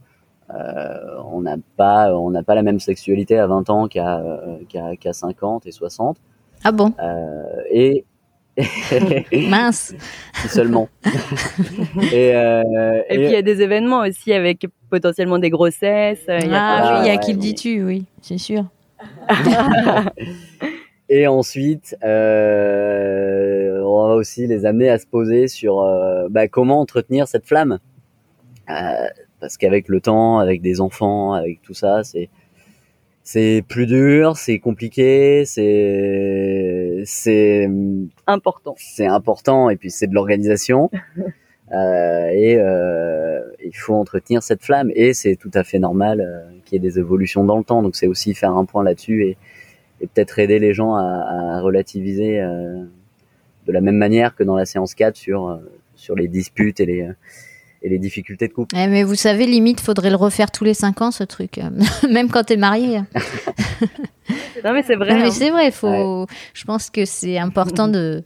[0.49, 4.21] on n'a pas on n'a pas la même sexualité à 20 ans qu'à
[4.99, 6.17] qu'à 50 et 60.
[6.63, 6.93] Ah bon?
[7.71, 8.05] Et
[9.49, 9.93] Mince.
[10.47, 10.89] seulement.
[12.11, 16.25] et, euh, et, puis il y a des événements aussi avec potentiellement des grossesses.
[16.27, 18.65] ah oui, il y a qui le dit-tu, oui, c'est sûr.
[21.09, 26.79] et ensuite, euh, on va aussi les amener à se poser sur euh, bah, comment
[26.79, 27.79] entretenir cette flamme.
[28.71, 29.07] Euh,
[29.39, 32.29] parce qu'avec le temps, avec des enfants, avec tout ça, c'est
[33.23, 37.69] c'est plus dur, c'est compliqué, c'est c'est
[38.27, 38.75] important.
[38.77, 40.89] C'est important et puis c'est de l'organisation
[41.71, 46.59] euh, et euh, il faut entretenir cette flamme et c'est tout à fait normal euh,
[46.65, 47.83] qu'il y ait des évolutions dans le temps.
[47.83, 49.37] Donc c'est aussi faire un point là-dessus et,
[50.01, 52.83] et peut-être aider les gens à, à relativiser euh,
[53.67, 55.59] de la même manière que dans la séance 4 sur
[55.95, 57.09] sur les disputes et les
[57.81, 58.75] et les difficultés de couple.
[58.77, 61.59] Eh, mais vous savez, limite, faudrait le refaire tous les cinq ans, ce truc.
[62.09, 62.97] Même quand t'es marié.
[64.63, 65.15] non, mais c'est vrai.
[65.15, 65.31] mais hein.
[65.31, 68.23] c'est vrai, faut, je pense que c'est important de,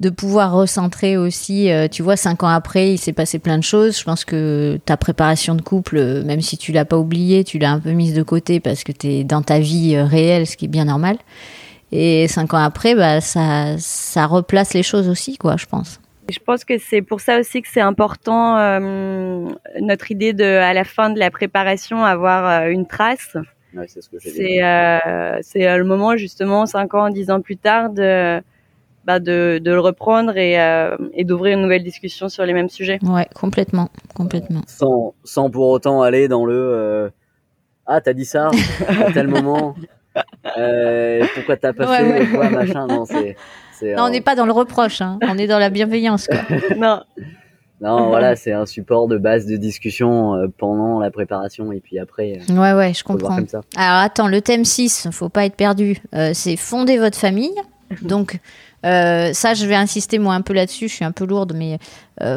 [0.00, 1.70] de pouvoir recentrer aussi.
[1.70, 3.98] Euh, tu vois, cinq ans après, il s'est passé plein de choses.
[3.98, 7.58] Je pense que ta préparation de couple, euh, même si tu l'as pas oublié, tu
[7.58, 10.46] l'as un peu mise de côté parce que tu es dans ta vie euh, réelle,
[10.46, 11.16] ce qui est bien normal.
[11.92, 16.00] Et cinq ans après, bah, ça, ça replace les choses aussi, quoi, je pense.
[16.30, 19.48] Je pense que c'est pour ça aussi que c'est important euh,
[19.80, 23.36] notre idée de, à la fin de la préparation, avoir euh, une trace.
[23.74, 24.08] Ouais, c'est ce
[24.62, 28.40] euh, c'est euh, le moment justement, cinq ans, dix ans plus tard, de
[29.04, 32.68] bah, de, de le reprendre et, euh, et d'ouvrir une nouvelle discussion sur les mêmes
[32.68, 32.98] sujets.
[33.02, 34.62] Ouais, complètement, complètement.
[34.66, 37.12] Sans sans pour autant aller dans le
[37.86, 38.50] ah t'as dit ça
[38.88, 39.74] à tel moment.
[40.12, 42.86] pourquoi t'as pas fait quoi machin?
[42.88, 43.36] Non c'est
[43.82, 45.18] non, on n'est pas dans le reproche, hein.
[45.22, 46.26] on est dans la bienveillance.
[46.26, 46.58] Quoi.
[46.76, 47.00] non.
[47.80, 51.98] Non, voilà, c'est un support de base de discussion euh, pendant la préparation et puis
[51.98, 52.38] après.
[52.50, 53.38] Euh, ouais, ouais, je comprends.
[53.74, 57.54] Alors attends, le thème 6, faut pas être perdu, euh, c'est fonder votre famille.
[58.02, 58.38] Donc,
[58.84, 61.78] ça, je vais insister moi un peu là-dessus, je suis un peu lourde, mais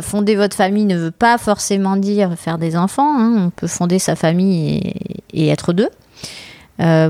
[0.01, 3.15] fonder votre famille ne veut pas forcément dire faire des enfants.
[3.19, 3.45] Hein.
[3.45, 4.77] On peut fonder sa famille
[5.31, 5.89] et, et être deux,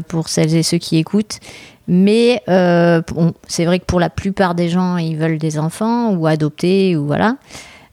[0.10, 1.40] pour celles et ceux qui écoutent.
[1.88, 6.14] Mais euh, bon, c'est vrai que pour la plupart des gens, ils veulent des enfants
[6.16, 7.38] ou adopter ou voilà.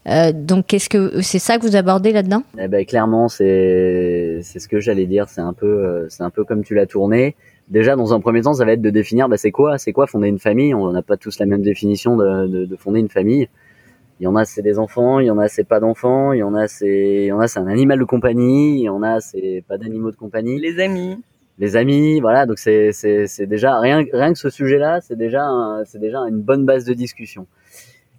[0.09, 2.43] Euh, donc, qu'est-ce que c'est ça que vous abordez là-dedans?
[2.59, 5.29] Eh ben, clairement, c'est c'est ce que j'allais dire.
[5.29, 7.37] C'est un peu euh, c'est un peu comme tu l'as tourné.
[7.69, 10.07] Déjà, dans un premier temps, ça va être de définir bah, c'est quoi c'est quoi
[10.07, 10.73] fonder une famille?
[10.75, 13.49] On n'a pas tous la même définition de, de, de, fonder une famille.
[14.21, 16.39] Il y en a c'est des enfants, il y en a c'est pas d'enfants, il
[16.39, 18.89] y en a c'est il y en a c'est un animal de compagnie, il y
[18.89, 20.59] en a c'est pas d'animaux de compagnie.
[20.59, 21.19] Les amis
[21.61, 22.47] les amis, voilà.
[22.47, 25.47] Donc c'est c'est déjà rien rien que ce sujet-là, c'est déjà
[25.85, 27.47] c'est déjà une bonne base de discussion.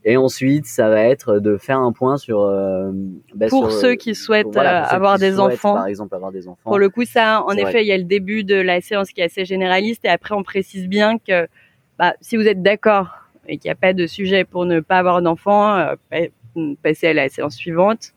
[0.04, 2.92] Et ensuite, ça va être de faire un point sur euh,
[3.36, 6.62] bah, pour ceux qui souhaitent avoir des enfants, par exemple, avoir des enfants.
[6.64, 9.22] Pour le coup, ça, en effet, il y a le début de la séance qui
[9.22, 11.48] est assez généraliste, et après, on précise bien que
[12.00, 13.10] bah, si vous êtes d'accord
[13.48, 15.96] et qu'il n'y a pas de sujet pour ne pas avoir d'enfants, euh,
[16.82, 18.14] passez à la séance suivante,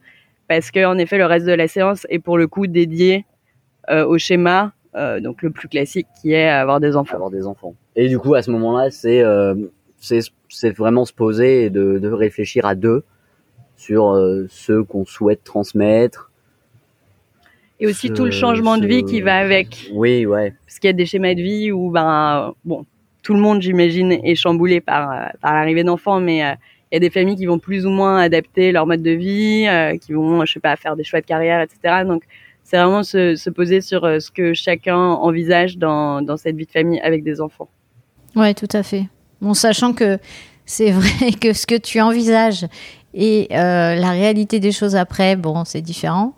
[0.49, 3.27] parce que en effet, le reste de la séance est pour le coup dédié
[3.91, 7.17] euh, au schéma euh, donc le plus classique qui est avoir des enfants.
[7.17, 7.75] Avoir des enfants.
[7.97, 9.55] Et du coup, à ce moment-là, c'est euh,
[9.99, 13.03] c'est vraiment se poser et de, de réfléchir à deux
[13.77, 16.31] sur euh, ce qu'on souhaite transmettre.
[17.81, 19.91] Et aussi tout le changement de vie qui va avec.
[19.93, 20.55] Oui, ouais.
[20.65, 22.87] Parce qu'il y a des schémas de vie où ben bon,
[23.23, 27.11] tout le monde, j'imagine, est chamboulé par par l'arrivée d'enfants, mais il y a des
[27.11, 29.67] familles qui vont plus ou moins adapter leur mode de vie,
[30.01, 32.05] qui vont, je sais pas, faire des choix de carrière, etc.
[32.07, 32.23] Donc
[32.65, 36.67] c'est vraiment se, se, poser sur euh, ce que chacun envisage dans, dans cette vie
[36.67, 37.69] de famille avec des enfants.
[38.35, 39.05] Ouais, tout à fait.
[39.41, 40.19] Bon, sachant que
[40.67, 42.67] c'est vrai que ce que tu envisages
[43.17, 46.35] et euh, la réalité des choses après, bon, c'est différent.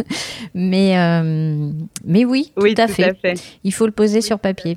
[0.54, 1.70] mais, euh,
[2.04, 3.14] mais oui, tout, à, fait.
[3.62, 4.76] Il faut le poser sur papier.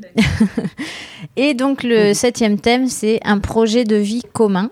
[1.36, 4.70] et donc, le septième thème, c'est un projet de vie commun.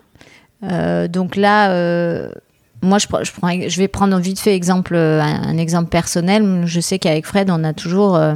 [0.62, 1.72] Euh, donc là,
[2.82, 6.62] moi, je, je, prends, je vais prendre vite fait exemple, euh, un, exemple personnel.
[6.66, 8.34] Je sais qu'avec Fred, on a toujours, euh,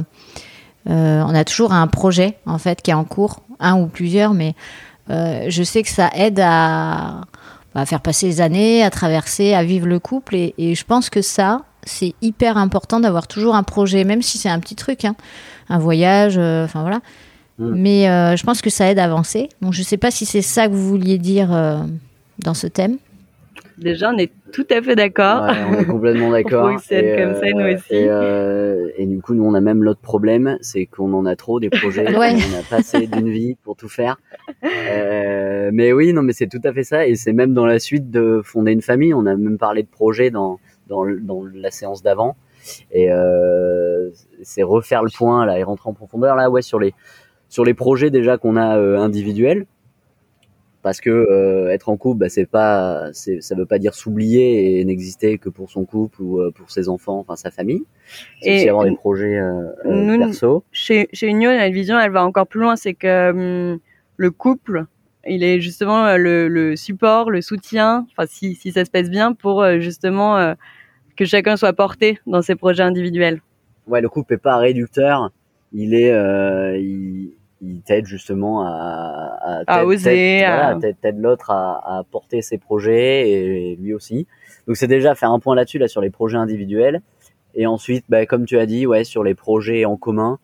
[0.89, 4.33] euh, on a toujours un projet en fait qui est en cours, un ou plusieurs,
[4.33, 4.53] mais
[5.09, 7.21] euh, je sais que ça aide à,
[7.73, 11.09] à, faire passer les années, à traverser, à vivre le couple, et, et je pense
[11.09, 15.05] que ça, c'est hyper important d'avoir toujours un projet, même si c'est un petit truc,
[15.05, 15.15] hein.
[15.69, 16.99] un voyage, enfin voilà.
[17.59, 17.71] Mm.
[17.75, 19.49] Mais je pense que ça aide à avancer.
[19.61, 21.49] Donc je sais pas si c'est ça que vous vouliez dire
[22.39, 22.97] dans ce thème.
[23.77, 25.43] Déjà, on est tout à fait d'accord.
[25.43, 26.67] Ouais, on est complètement d'accord.
[26.67, 27.93] On fonctionne Et, comme ça, nous euh, aussi.
[27.93, 31.35] Et, euh, et du coup, nous, on a même l'autre problème, c'est qu'on en a
[31.35, 32.15] trop des projets.
[32.17, 32.35] Ouais.
[32.35, 34.17] On a pas assez d'une vie pour tout faire.
[34.63, 37.07] Euh, mais oui, non, mais c'est tout à fait ça.
[37.07, 39.13] Et c'est même dans la suite de fonder une famille.
[39.13, 42.35] On a même parlé de projet dans dans, dans la séance d'avant.
[42.91, 44.09] Et euh,
[44.41, 46.93] c'est refaire le point là et rentrer en profondeur là, ouais, sur les
[47.49, 49.65] sur les projets déjà qu'on a euh, individuels
[50.83, 54.79] parce que euh, être en couple bah, c'est pas c'est ça veut pas dire s'oublier
[54.79, 57.83] et n'exister que pour son couple ou euh, pour ses enfants enfin sa famille
[58.41, 61.97] c'est Et aussi avoir des projets euh, euh, nous- perso Chez, chez Union, la vision,
[61.99, 62.75] elle va encore plus loin.
[62.75, 63.79] C'est que hum,
[64.17, 64.85] le couple,
[65.25, 69.09] il est justement euh, le, le support, le soutien, enfin, si, si ça se passe
[69.09, 70.53] bien, pour euh, justement euh,
[71.15, 73.41] que chacun soit porté dans ses projets individuels.
[73.87, 75.31] ouais le couple est pas réducteur
[75.71, 77.31] il est euh, il,
[77.65, 83.29] il t'aide justement à à, À oser, à- voilà, l'autre à, à porter ses projets
[83.29, 84.27] et lui aussi.
[84.67, 87.01] Donc c'est déjà faire un point là-dessus là sur les projets individuels.
[87.55, 90.39] Et ensuite bah, comme tu as dit ouais sur les projets en commun.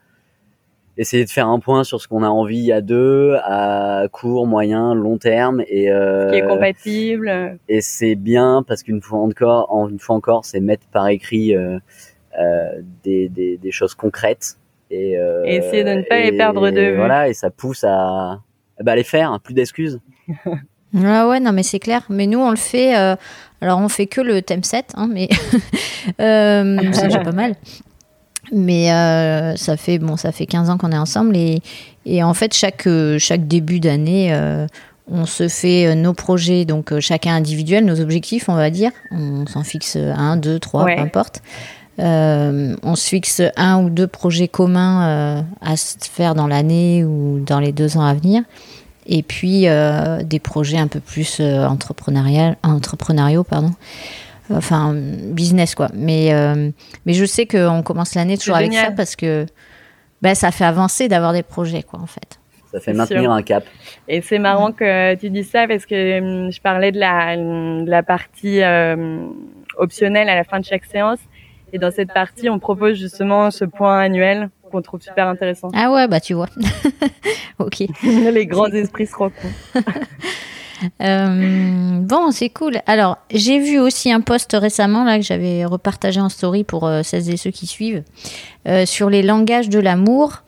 [0.97, 4.93] Essayer de faire un point sur ce qu'on a envie à deux à court moyen
[4.93, 5.63] long terme.
[5.69, 7.57] Et euh, Qui est compatible.
[7.69, 11.55] et c'est bien parce qu'une fois encore, en- une fois encore, c'est mettre par écrit
[11.55, 11.79] euh,
[12.37, 14.57] euh, des, des, des choses concrètes
[14.91, 16.95] et, euh, Et essayer de ne pas les perdre de vue.
[16.95, 18.39] Voilà, et ça pousse à
[18.81, 19.99] bah, les faire, hein, plus d'excuses.
[20.93, 22.03] Ouais, ouais, non, mais c'est clair.
[22.09, 22.97] Mais nous, on le fait.
[22.97, 23.15] euh,
[23.61, 25.27] alors, on fait que le thème 7, hein, mais
[26.21, 27.55] euh, c'est déjà pas mal.
[28.51, 31.61] Mais euh, ça fait bon, ça fait 15 ans qu'on est ensemble et,
[32.05, 34.65] et en fait chaque euh, chaque début d'année, euh,
[35.07, 38.89] on se fait euh, nos projets donc euh, chacun individuel, nos objectifs, on va dire.
[39.11, 40.95] On s'en fixe un, deux, trois, Ouais.
[40.95, 41.43] peu importe.
[41.99, 47.03] Euh, on se fixe un ou deux projets communs euh, à se faire dans l'année
[47.03, 48.43] ou dans les deux ans à venir.
[49.05, 53.71] Et puis euh, des projets un peu plus euh, entrepreneurial, entrepreneuriaux, pardon.
[54.51, 55.89] Enfin, business quoi.
[55.93, 56.71] Mais, euh,
[57.05, 59.45] mais je sais qu'on commence l'année toujours avec ça parce que
[60.21, 62.39] ben, ça fait avancer d'avoir des projets quoi en fait.
[62.71, 63.31] Ça fait maintenir sûr.
[63.31, 63.63] un cap.
[64.07, 67.89] Et c'est marrant que tu dis ça parce que hum, je parlais de la, de
[67.89, 69.25] la partie euh,
[69.77, 71.19] optionnelle à la fin de chaque séance.
[71.73, 75.69] Et dans cette partie, on propose justement ce point annuel qu'on trouve super intéressant.
[75.73, 76.47] Ah ouais, bah tu vois.
[77.59, 77.83] ok.
[78.03, 79.47] Les grands esprits se rencontrent.
[81.01, 82.79] Euh, bon, c'est cool.
[82.85, 87.03] Alors, j'ai vu aussi un post récemment là que j'avais repartagé en story pour euh,
[87.03, 88.03] celles et ceux qui suivent
[88.65, 90.43] euh, sur les langages de l'amour.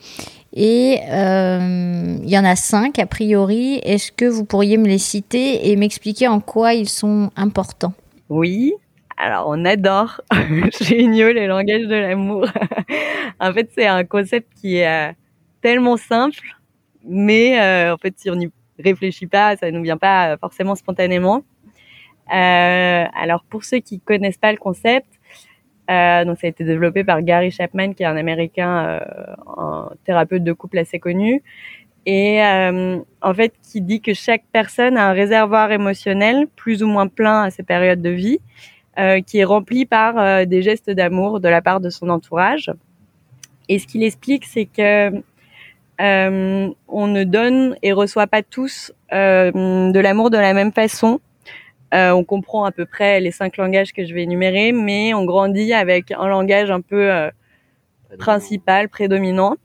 [0.54, 3.80] Et euh, il y en a cinq a priori.
[3.84, 7.94] Est-ce que vous pourriez me les citer et m'expliquer en quoi ils sont importants?
[8.30, 8.74] Oui.
[9.24, 10.20] Alors, on adore
[10.92, 12.48] Unio les langages de l'amour.
[13.40, 15.14] en fait, c'est un concept qui est euh,
[15.62, 16.58] tellement simple,
[17.06, 20.74] mais euh, en fait, si on n'y réfléchit pas, ça nous vient pas euh, forcément
[20.74, 21.44] spontanément.
[22.28, 25.10] Alors, pour ceux qui connaissent pas le concept,
[25.88, 29.02] donc ça a été développé par Gary Chapman, qui est un Américain,
[29.58, 31.44] un thérapeute de couple assez connu,
[32.06, 37.08] et en fait qui dit que chaque personne a un réservoir émotionnel plus ou moins
[37.08, 38.40] plein à ses périodes de vie,
[38.98, 42.72] qui est rempli par euh, des gestes d'amour de la part de son entourage.
[43.70, 45.24] Et ce qu'il explique, c'est que
[46.02, 49.52] euh, on ne donne et reçoit pas tous euh,
[49.92, 51.20] de l'amour de la même façon.
[51.94, 55.26] Euh, on comprend à peu près les cinq langages que je vais énumérer, mais on
[55.26, 57.30] grandit avec un langage un peu euh,
[58.18, 59.56] principal, prédominant.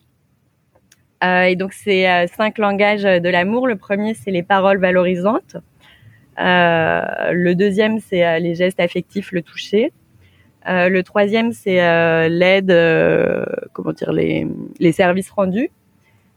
[1.25, 3.67] Euh, et donc, c'est euh, cinq langages de l'amour.
[3.67, 5.57] Le premier, c'est les paroles valorisantes.
[6.39, 9.93] Euh, le deuxième, c'est euh, les gestes affectifs, le toucher.
[10.69, 11.77] Euh, le troisième, c'est
[12.29, 12.73] l'aide,
[13.73, 15.71] comment dire, les, services rendus.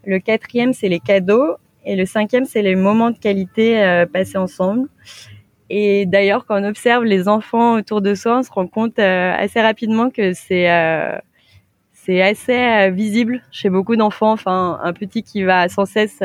[0.06, 1.56] Le quatrième, c'est les cadeaux.
[1.86, 4.88] Et le cinquième, c'est les moments de qualité passés ensemble.
[5.72, 9.62] Et d'ailleurs, quand on observe les enfants autour de soi, on se rend compte assez
[9.62, 10.68] rapidement que c'est
[11.94, 14.34] c'est assez visible chez beaucoup d'enfants.
[14.34, 16.20] Enfin, un petit qui va sans cesse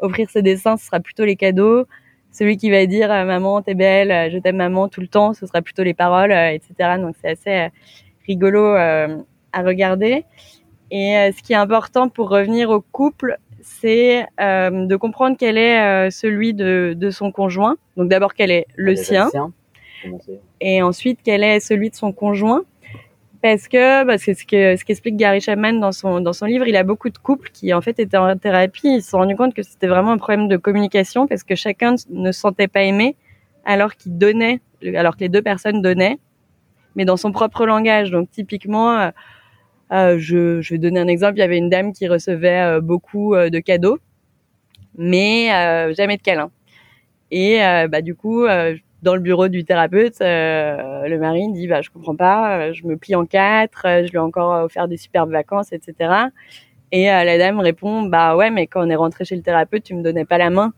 [0.00, 1.86] offrir ses dessins, ce sera plutôt les cadeaux.
[2.36, 5.32] Celui qui va dire euh, maman t'es belle, euh, je t'aime maman tout le temps,
[5.32, 6.98] ce sera plutôt les paroles, euh, etc.
[6.98, 7.68] Donc c'est assez
[8.26, 10.24] rigolo à regarder.
[10.90, 15.80] Et ce qui est important pour revenir au couple, c'est euh, de comprendre quel est
[15.80, 17.76] euh, celui de, de son conjoint.
[17.96, 19.52] Donc d'abord quel est le Déjà sien
[20.60, 22.62] et ensuite quel est celui de son conjoint
[23.42, 26.66] parce que parce que ce que ce qu'explique Gary Chapman dans son dans son livre
[26.66, 29.36] il a beaucoup de couples qui en fait étaient en thérapie ils se sont rendus
[29.36, 32.82] compte que c'était vraiment un problème de communication parce que chacun ne se sentait pas
[32.82, 33.16] aimé
[33.64, 34.60] alors qu'il donnait
[34.94, 36.18] alors que les deux personnes donnaient
[36.96, 38.10] mais dans son propre langage.
[38.10, 39.12] Donc typiquement,
[39.92, 41.36] euh, je, je, vais donner un exemple.
[41.36, 43.98] Il y avait une dame qui recevait euh, beaucoup euh, de cadeaux,
[44.96, 45.48] mais
[45.94, 46.50] jamais de câlins.
[47.30, 47.58] Et
[47.90, 48.46] bah, du coup,
[49.02, 53.14] dans le bureau du thérapeute, le mari dit bah, Je comprends pas, je me plie
[53.14, 56.10] en quatre, je lui ai encore offert des superbes vacances, etc.
[56.92, 59.94] Et la dame répond Bah ouais, mais quand on est rentré chez le thérapeute, tu
[59.94, 60.72] me donnais pas la main.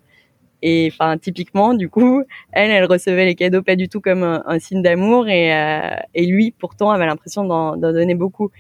[0.61, 4.59] Et enfin, typiquement, du coup, elle, elle recevait les cadeaux pas du tout comme un,
[4.59, 5.51] signe d'amour, et,
[6.15, 8.51] et lui, pourtant, avait l'impression d'en donner beaucoup.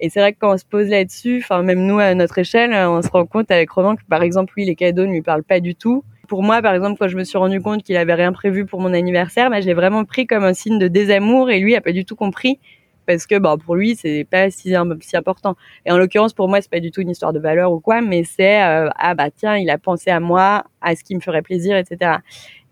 [0.00, 2.74] Et c'est vrai que quand on se pose là-dessus, enfin même nous à notre échelle,
[2.74, 5.44] on se rend compte avec Romain que par exemple lui les cadeaux ne lui parlent
[5.44, 6.04] pas du tout.
[6.34, 8.80] Pour moi, par exemple, quand je me suis rendu compte qu'il avait rien prévu pour
[8.80, 11.80] mon anniversaire, bah, je l'ai vraiment pris comme un signe de désamour et lui a
[11.80, 12.58] pas du tout compris
[13.06, 15.54] parce que bah, pour lui c'est pas si, important.
[15.86, 18.00] Et en l'occurrence pour moi c'est pas du tout une histoire de valeur ou quoi,
[18.00, 21.20] mais c'est euh, ah bah tiens il a pensé à moi, à ce qui me
[21.20, 22.16] ferait plaisir, etc.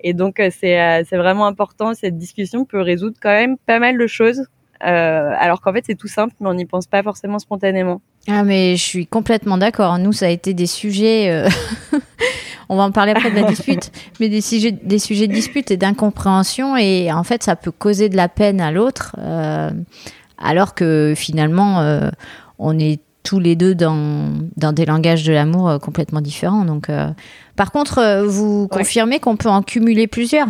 [0.00, 3.78] Et donc euh, c'est euh, c'est vraiment important cette discussion peut résoudre quand même pas
[3.78, 4.42] mal de choses
[4.80, 8.02] alors qu'en fait c'est tout simple, mais on n'y pense pas forcément spontanément.
[8.26, 9.98] Ah mais je suis complètement d'accord.
[10.00, 11.46] Nous ça a été des sujets.
[12.68, 13.90] on va en parler après de la dispute,
[14.20, 18.08] mais des sujets, des sujets de dispute et d'incompréhension et en fait ça peut causer
[18.08, 19.70] de la peine à l'autre, euh,
[20.38, 22.10] alors que finalement
[22.58, 26.64] on est tous les deux dans, dans des langages de l'amour complètement différents.
[26.64, 26.88] Donc,
[27.54, 30.48] par contre, vous confirmez qu'on peut en cumuler plusieurs?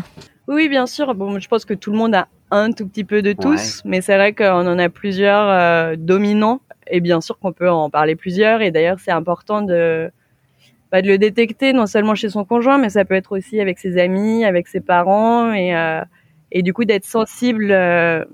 [0.49, 1.15] Oui, bien sûr.
[1.15, 4.01] Bon, je pense que tout le monde a un tout petit peu de tous, mais
[4.01, 8.17] c'est vrai qu'on en a plusieurs euh, dominants et bien sûr qu'on peut en parler
[8.17, 8.61] plusieurs.
[8.61, 10.11] Et d'ailleurs, c'est important de
[10.93, 13.79] bah, de le détecter non seulement chez son conjoint, mais ça peut être aussi avec
[13.79, 16.03] ses amis, avec ses parents et euh,
[16.53, 18.25] et du coup d'être sensible, euh,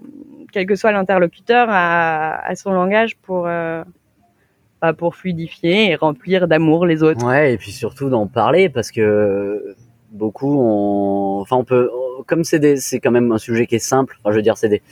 [0.53, 7.03] quel que soit l'interlocuteur, à, son langage pour bah, pour fluidifier et remplir d'amour les
[7.03, 7.25] autres.
[7.25, 9.77] Ouais, et puis surtout d'en parler parce que
[10.11, 11.91] beaucoup on enfin on peut
[12.27, 14.83] comme c'est c'est quand même un sujet qui est simple je veux dire c'est des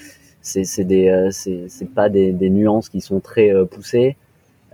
[0.40, 4.16] c'est c'est des euh, c'est pas des, des nuances qui sont très euh, poussées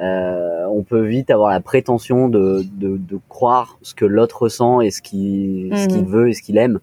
[0.00, 4.80] euh, on peut vite avoir la prétention de, de, de croire ce que l'autre ressent
[4.80, 6.10] et ce qu'il ce qu'il mhm.
[6.10, 6.80] veut et ce qu'il aime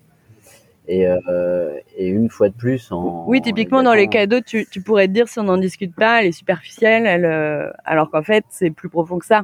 [0.87, 4.81] et, euh, et une fois de plus en oui typiquement dans les cadeaux tu, tu
[4.81, 8.23] pourrais te dire si on n'en discute pas elle est superficielle elle euh, alors qu'en
[8.23, 9.43] fait c'est plus profond que ça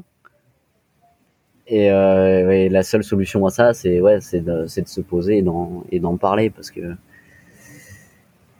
[1.67, 5.43] et euh, la seule solution à ça, c'est ouais, c'est de, de, se poser
[5.91, 6.95] et d'en parler parce que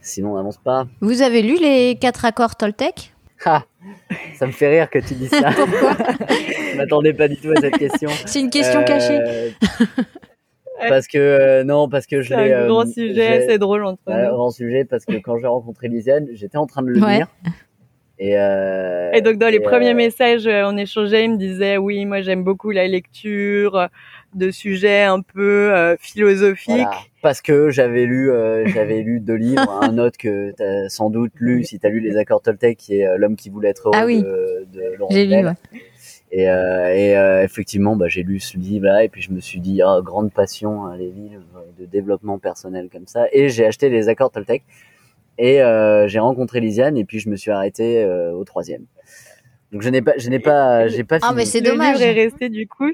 [0.02, 0.88] sinon on n'avance pas.
[1.02, 3.15] Vous avez lu les quatre accords Toltec?
[3.46, 3.64] ah,
[4.36, 5.52] ça me fait rire que tu dises ça.
[5.56, 5.96] Pourquoi
[6.72, 8.10] Je m'attendais pas du tout à cette question.
[8.26, 9.54] C'est une question euh, cachée.
[10.90, 12.50] parce que euh, non, parce que je l'ai.
[12.50, 14.14] C'est un grand sujet, c'est drôle entre nous.
[14.14, 17.28] Un grand sujet parce que quand j'ai rencontré Lisiane, j'étais en train de le lire
[18.18, 21.76] et, euh, et, donc dans les premiers euh, messages euh, on échangeait, il me disait
[21.76, 23.90] oui moi j'aime beaucoup la lecture
[24.34, 27.12] de sujets un peu euh, philosophiques.
[27.26, 28.30] Parce que j'avais lu
[28.68, 31.90] j'avais lu deux livres, un autre que tu as sans doute lu si tu as
[31.90, 34.22] lu les accords Toltec qui est l'homme qui voulait être heureux ah oui.
[34.22, 35.34] de, de Laurent J'ai lu.
[35.34, 35.54] Ouais.
[36.32, 40.04] Et, et effectivement, bah, j'ai lu ce livre-là et puis je me suis dit, oh,
[40.04, 41.42] grande passion, hein, les livres
[41.80, 43.26] de développement personnel comme ça.
[43.32, 44.62] Et j'ai acheté les accords Toltec.
[45.40, 48.86] Et euh, j'ai rencontré Lisiane et puis je me suis arrêté euh, au troisième.
[49.72, 51.18] Donc je n'ai pas, je n'ai pas, j'ai pas.
[51.22, 52.00] Ah mais c'est dommage.
[52.00, 52.92] Le livre est resté du coup.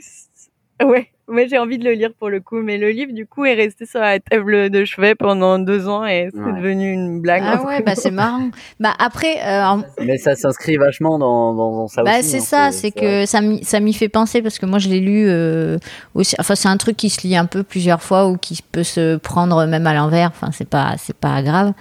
[0.86, 3.46] Ouais, moi j'ai envie de le lire pour le coup, mais le livre du coup
[3.46, 7.44] est resté sur la table de chevet pendant deux ans et c'est devenu une blague.
[7.46, 8.50] Ah ouais, bah c'est marrant.
[8.80, 9.38] Bah après.
[9.46, 12.30] Euh, mais ça s'inscrit vachement dans, dans, dans ça bah, aussi.
[12.30, 15.00] c'est hein, ça, c'est que ça ça m'y fait penser parce que moi je l'ai
[15.00, 15.78] lu euh,
[16.16, 16.36] aussi.
[16.40, 19.18] Enfin c'est un truc qui se lit un peu plusieurs fois ou qui peut se
[19.18, 20.30] prendre même à l'envers.
[20.30, 21.74] Enfin c'est pas c'est pas grave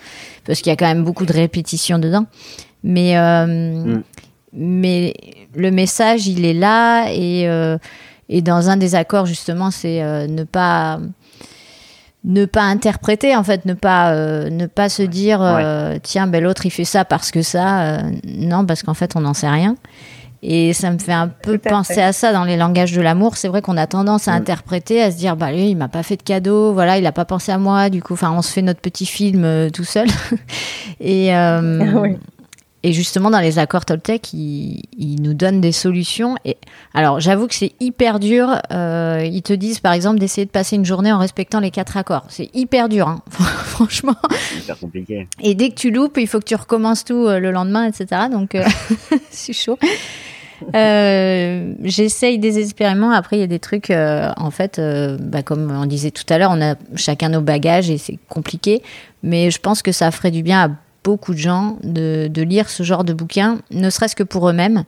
[0.46, 2.26] parce qu'il y a quand même beaucoup de répétitions dedans.
[2.82, 4.02] Mais euh, mm.
[4.52, 5.14] mais
[5.54, 7.78] le message il est là et euh,
[8.32, 11.00] et dans un des accords, justement, c'est euh, ne pas
[12.22, 16.44] ne pas interpréter en fait ne pas euh, ne pas se dire euh, tiens ben
[16.44, 19.74] l'autre il fait ça parce que ça non parce qu'en fait on n'en sait rien.
[20.42, 23.36] Et ça me fait un peu penser à ça dans les langages de l'amour.
[23.36, 24.36] C'est vrai qu'on a tendance à mm.
[24.36, 27.12] interpréter à se dire bah lui il m'a pas fait de cadeau voilà il a
[27.12, 30.08] pas pensé à moi du coup enfin on se fait notre petit film tout seul.
[31.00, 31.30] Et
[31.94, 32.16] oui.
[32.82, 36.36] Et justement, dans les accords Toltec, ils, ils nous donnent des solutions.
[36.46, 36.56] Et
[36.94, 38.56] alors, j'avoue que c'est hyper dur.
[38.72, 41.98] Euh, ils te disent, par exemple, d'essayer de passer une journée en respectant les quatre
[41.98, 42.24] accords.
[42.28, 43.22] C'est hyper dur, hein.
[43.30, 44.16] franchement.
[44.30, 45.28] C'est hyper compliqué.
[45.42, 48.22] Et dès que tu loupes, il faut que tu recommences tout euh, le lendemain, etc.
[48.32, 48.64] Donc, euh,
[49.30, 49.78] c'est chaud.
[50.74, 53.10] Euh, J'essaye désespérément.
[53.10, 54.80] Après, il y a des trucs, en fait,
[55.20, 58.82] bah, comme on disait tout à l'heure, on a chacun nos bagages et c'est compliqué.
[59.22, 60.70] Mais je pense que ça ferait du bien à
[61.10, 64.84] beaucoup de gens de, de lire ce genre de bouquin, ne serait-ce que pour eux-mêmes.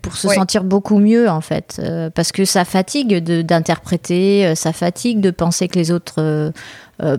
[0.00, 1.80] pour se sentir beaucoup mieux en fait,
[2.14, 6.52] parce que ça fatigue d'interpréter, ça fatigue de penser que les autres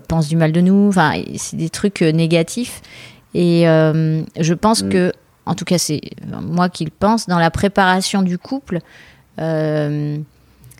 [0.08, 0.88] pensent du mal de nous.
[0.88, 2.82] Enfin, c'est des trucs négatifs.
[3.34, 4.88] Et je pense mm.
[4.88, 5.12] que,
[5.46, 6.00] en tout cas, c'est
[6.42, 8.80] moi qui le pense, dans la préparation du couple.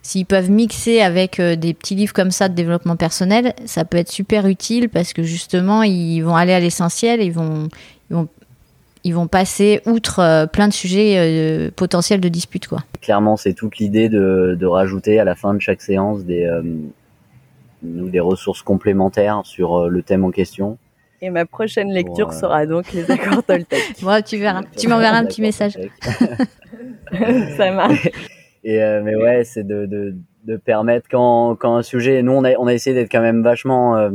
[0.04, 3.96] S'ils peuvent mixer avec euh, des petits livres comme ça de développement personnel, ça peut
[3.96, 7.70] être super utile parce que justement, ils vont aller à l'essentiel, ils vont,
[8.10, 8.28] ils vont,
[9.02, 12.68] ils vont passer outre euh, plein de sujets euh, potentiels de dispute.
[12.68, 12.80] Quoi.
[13.00, 16.46] Clairement, c'est toute l'idée de, de, rajouter à la fin de chaque séance des,
[17.82, 20.76] des ressources complémentaires sur le thème en question.
[21.22, 23.82] Et ma prochaine lecture sera donc les accords Toltec.
[24.02, 24.64] bon, tu verras.
[24.76, 25.78] Tu m'enverras un petit message.
[27.56, 28.10] ça marche.
[28.64, 32.44] Et euh, mais ouais, c'est de, de, de, permettre quand, quand un sujet, nous on
[32.44, 34.10] a, on a essayé d'être quand même vachement, euh,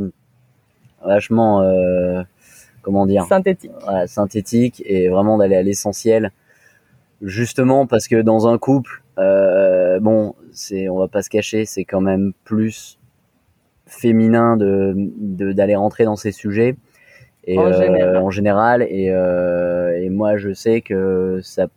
[1.04, 2.22] vachement, euh,
[2.82, 6.32] comment dire, synthétique, voilà, synthétique et vraiment d'aller à l'essentiel,
[7.22, 11.84] justement parce que dans un couple, euh, bon, c'est, on va pas se cacher, c'est
[11.84, 12.98] quand même plus
[13.86, 14.94] féminin de
[15.52, 16.76] d'aller rentrer dans ces sujets.
[17.44, 18.16] Et en, général.
[18.18, 18.82] en général.
[18.82, 21.68] Et, et moi je sais que ça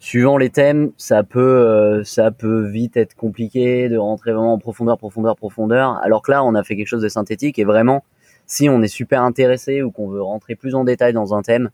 [0.00, 4.58] suivant les thèmes, ça peut, euh, ça peut vite être compliqué de rentrer vraiment en
[4.58, 6.00] profondeur, profondeur, profondeur.
[6.02, 8.02] Alors que là, on a fait quelque chose de synthétique et vraiment,
[8.46, 11.70] si on est super intéressé ou qu'on veut rentrer plus en détail dans un thème,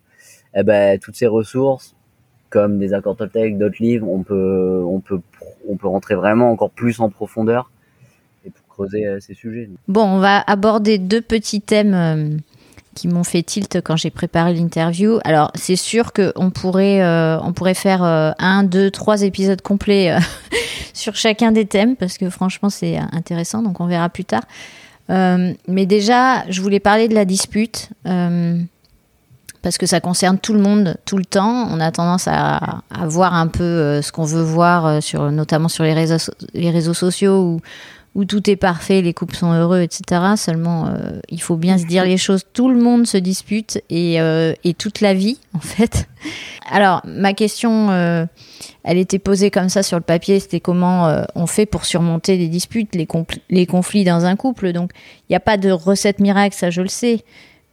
[0.55, 1.95] eh ben, toutes ces ressources,
[2.51, 5.21] comme des accords Toltec, d'autres livres, on peut, on peut,
[5.69, 7.71] on peut rentrer vraiment encore plus en profondeur
[8.45, 9.71] et pour creuser euh, ces sujets.
[9.87, 12.37] Bon, on va aborder deux petits thèmes euh,
[12.97, 15.21] qui m'ont fait tilt quand j'ai préparé l'interview.
[15.23, 20.11] Alors c'est sûr qu'on pourrait, euh, on pourrait faire euh, un, deux, trois épisodes complets
[20.11, 20.19] euh,
[20.95, 24.43] sur chacun des thèmes parce que franchement c'est intéressant, donc on verra plus tard.
[25.09, 27.91] mais déjà, je voulais parler de la dispute
[29.63, 31.69] parce que ça concerne tout le monde tout le temps.
[31.71, 35.85] On a tendance à, à voir un peu ce qu'on veut voir, sur, notamment sur
[35.85, 37.61] les réseaux, les réseaux sociaux ou
[38.17, 40.23] où tout est parfait, les couples sont heureux, etc.
[40.37, 42.45] Seulement, euh, il faut bien se dire les choses.
[42.51, 46.09] Tout le monde se dispute et, euh, et toute la vie, en fait.
[46.71, 48.25] Alors, ma question, euh,
[48.85, 50.41] elle était posée comme ça sur le papier.
[50.41, 54.73] C'était comment on fait pour surmonter les disputes, les, conflits dans un couple.
[54.73, 54.93] Donc,
[55.29, 57.21] il n'y a pas de recette miracle, ça je le sais.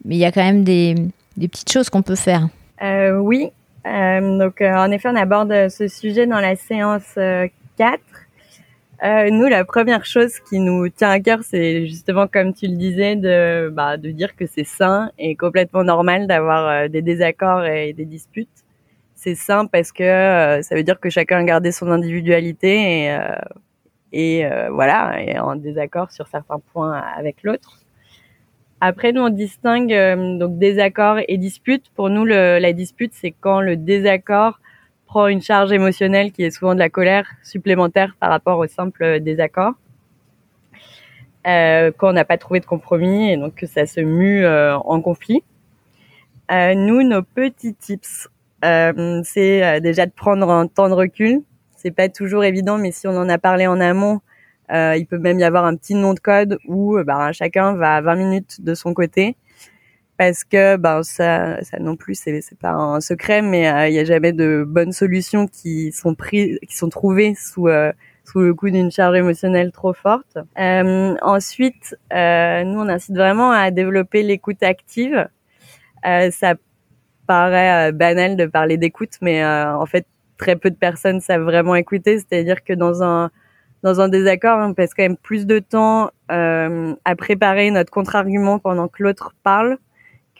[0.03, 0.95] Mais il y a quand même des,
[1.37, 2.49] des petites choses qu'on peut faire.
[2.81, 3.47] oui.
[3.85, 7.17] donc, en effet, on aborde ce sujet dans la séance
[7.77, 7.99] 4
[9.03, 12.77] euh, nous, la première chose qui nous tient à cœur, c'est justement, comme tu le
[12.77, 17.65] disais, de, bah, de dire que c'est sain et complètement normal d'avoir euh, des désaccords
[17.65, 18.63] et des disputes.
[19.13, 23.11] C'est sain parce que euh, ça veut dire que chacun a gardé son individualité et,
[23.11, 23.35] euh,
[24.13, 27.79] et voilà, et en désaccord sur certains points avec l'autre.
[28.79, 29.93] Après, nous, on distingue
[30.37, 31.89] donc désaccord et dispute.
[31.95, 34.59] Pour nous, la dispute, c'est quand le désaccord
[35.13, 39.19] prend une charge émotionnelle qui est souvent de la colère supplémentaire par rapport au simple
[39.19, 39.73] désaccord.
[41.45, 44.75] Euh, quand on n'a pas trouvé de compromis et donc que ça se mue euh,
[44.75, 45.43] en conflit.
[46.51, 48.27] Euh, nous, nos petits tips,
[48.65, 51.43] euh, c'est euh, déjà de prendre un temps de recul.
[51.77, 54.19] C'est pas toujours évident, mais si on en a parlé en amont,
[54.71, 58.01] il peut même y avoir un petit nom de code où bah, chacun va à
[58.01, 59.35] 20 minutes de son côté
[60.17, 63.95] parce que ben ça, ça non plus c'est c'est pas un secret, mais euh, il
[63.95, 67.91] y a jamais de bonnes solutions qui sont prises, qui sont trouvées sous euh,
[68.25, 70.37] sous le coup d'une charge émotionnelle trop forte.
[70.59, 75.27] Euh, ensuite, euh, nous on incite vraiment à développer l'écoute active.
[76.03, 76.55] ça
[77.27, 80.05] paraît banal de parler d'écoute, mais en fait
[80.37, 82.19] très peu de personnes savent vraiment écouter.
[82.19, 83.31] C'est-à-dire que dans un
[83.83, 88.87] dans un désaccord, on passe quand même plus de temps à préparer notre contre-argument pendant
[88.87, 89.77] que l'autre parle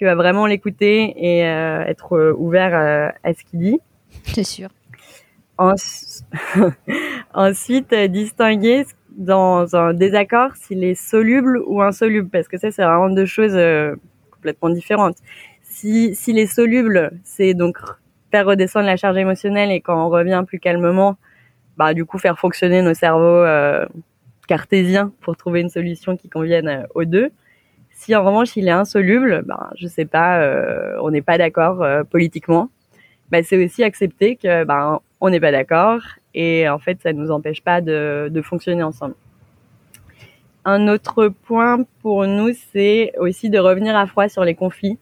[0.04, 3.80] que à vraiment l'écouter et euh, être euh, ouvert euh, à ce qu'il dit.
[4.24, 4.70] C'est sûr.
[7.34, 13.10] Ensuite, distinguer dans un désaccord s'il est soluble ou insoluble, parce que ça, c'est vraiment
[13.10, 13.58] deux choses
[14.32, 15.16] complètement différentes.
[15.62, 17.78] Si s'il est soluble, c'est donc
[18.32, 21.16] faire redescendre la charge émotionnelle et quand on revient plus calmement,
[21.78, 23.46] bah du coup faire fonctionner nos cerveaux
[24.48, 27.32] cartésiens pour trouver une solution qui convienne aux deux.
[28.04, 31.82] Si en revanche il est insoluble, ben je sais pas, euh, on n'est pas d'accord
[31.82, 32.70] euh, politiquement,
[33.32, 36.02] ben, c'est aussi accepter que ben on n'est pas d'accord
[36.34, 39.16] et en fait ça nous empêche pas de, de fonctionner ensemble.
[40.66, 44.98] Un autre point pour nous, c'est aussi de revenir à froid sur les conflits.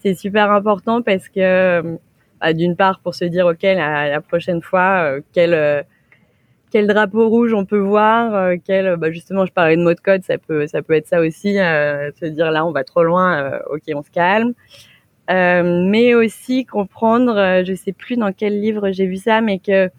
[0.00, 1.96] C'est super important parce que,
[2.40, 5.84] bah, d'une part, pour se dire, OK, la, la prochaine fois, euh, quel,
[6.72, 10.24] quel drapeau rouge on peut voir, euh, quel bah justement je parlais de mode code,
[10.24, 13.38] ça peut ça peut être ça aussi, euh, se dire là on va trop loin,
[13.42, 14.54] euh, ok on se calme.
[15.28, 19.90] mais aussi comprendre, je sais plus dans quel livre j'ai vu ça, mais que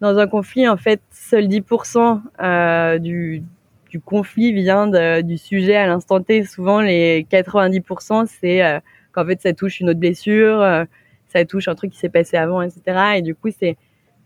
[0.00, 3.42] dans un conflit, en fait, seul 10% du,
[3.90, 4.86] du conflit vient
[5.22, 6.44] du sujet à l'instant T.
[6.44, 8.80] Souvent, les 90%, c'est
[9.12, 10.86] qu'en fait, ça touche une autre blessure,
[11.28, 13.16] ça touche un truc qui s'est passé avant, etc.
[13.16, 13.76] Et du coup, c'est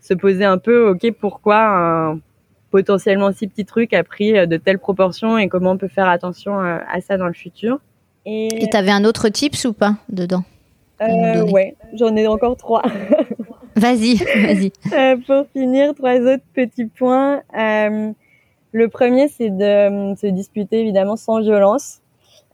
[0.05, 2.19] se poser un peu, ok, pourquoi un
[2.69, 6.09] potentiellement si petit truc a pris euh, de telles proportions et comment on peut faire
[6.09, 7.79] attention euh, à ça dans le futur.
[8.25, 10.43] Et tu avais un autre tips ou pas dedans
[11.01, 12.83] euh, Ouais, j'en ai encore trois.
[13.75, 14.71] vas-y, vas-y.
[14.93, 17.41] Euh, pour finir, trois autres petits points.
[17.57, 18.11] Euh,
[18.71, 22.01] le premier, c'est de se disputer évidemment sans violence.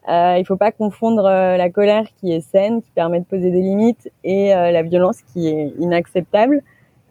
[0.08, 3.62] Euh, il faut pas confondre la colère qui est saine, qui permet de poser des
[3.62, 6.62] limites, et la violence qui est inacceptable.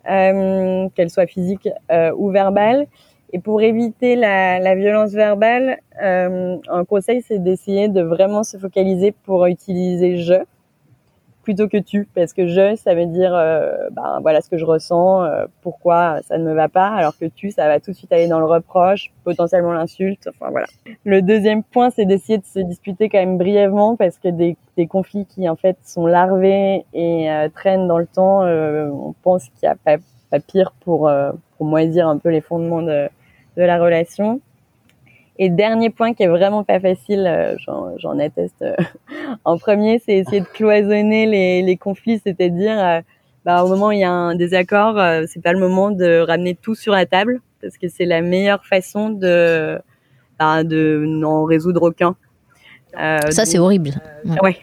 [0.08, 2.86] Euh, qu'elle soit physique euh, ou verbale.
[3.32, 8.56] Et pour éviter la, la violence verbale, euh, un conseil, c'est d'essayer de vraiment se
[8.56, 10.34] focaliser pour utiliser je
[11.50, 14.64] plutôt que tu, parce que je, ça veut dire, euh, ben voilà ce que je
[14.64, 17.96] ressens, euh, pourquoi ça ne me va pas, alors que tu, ça va tout de
[17.96, 20.66] suite aller dans le reproche, potentiellement l'insulte, enfin voilà.
[21.04, 24.86] Le deuxième point, c'est d'essayer de se disputer quand même brièvement, parce que des, des
[24.86, 29.64] conflits qui en fait sont larvés et euh, traînent dans le temps, on pense qu'il
[29.64, 29.96] n'y a pas,
[30.30, 31.10] pas pire pour,
[31.56, 33.08] pour moisir un peu les fondements de,
[33.56, 34.40] de la relation.
[35.42, 37.56] Et dernier point qui est vraiment pas facile, euh,
[37.96, 38.76] j'en atteste euh,
[39.46, 43.00] en premier, c'est essayer de cloisonner les, les conflits, c'est-à-dire euh,
[43.46, 46.54] bah, au moment où il y a un désaccord, c'est pas le moment de ramener
[46.54, 49.78] tout sur la table parce que c'est la meilleure façon de
[50.38, 52.16] bah, de n'en résoudre aucun.
[52.92, 53.92] Ça c'est horrible.
[54.42, 54.58] ouais.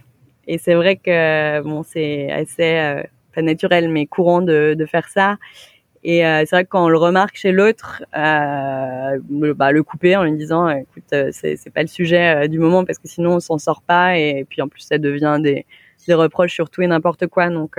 [0.46, 3.02] Et c'est vrai que bon c'est assez
[3.34, 5.38] pas naturel mais courant de, de faire ça.
[6.04, 9.20] Et euh, c'est vrai que quand on le remarque chez l'autre, euh,
[9.56, 12.86] bah, le couper en lui disant, écoute, euh, c'est, pas le sujet euh, du moment
[12.86, 14.18] parce que sinon on s'en sort pas.
[14.18, 15.66] Et, puis en plus ça devient des,
[16.08, 17.50] des reproches sur tout et n'importe quoi.
[17.50, 17.78] Donc,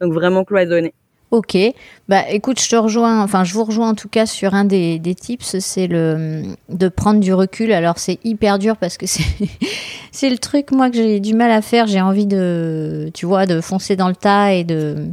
[0.00, 0.94] donc vraiment cloisonner.
[1.30, 1.56] Ok,
[2.08, 4.98] bah écoute, je te rejoins, enfin je vous rejoins en tout cas sur un des,
[4.98, 7.70] des tips, c'est le de prendre du recul.
[7.70, 9.22] Alors c'est hyper dur parce que c'est
[10.10, 11.86] c'est le truc moi que j'ai du mal à faire.
[11.86, 15.06] J'ai envie de, tu vois, de foncer dans le tas et de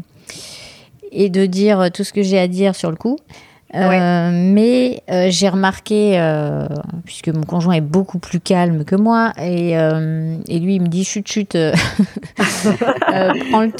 [1.12, 3.18] et de dire tout ce que j'ai à dire sur le coup.
[3.76, 6.68] Euh, mais euh, j'ai remarqué, euh,
[7.04, 11.04] puisque mon conjoint est beaucoup plus calme que moi, et, et lui il me dit
[11.04, 11.52] chut chut,
[12.38, 13.72] prends, le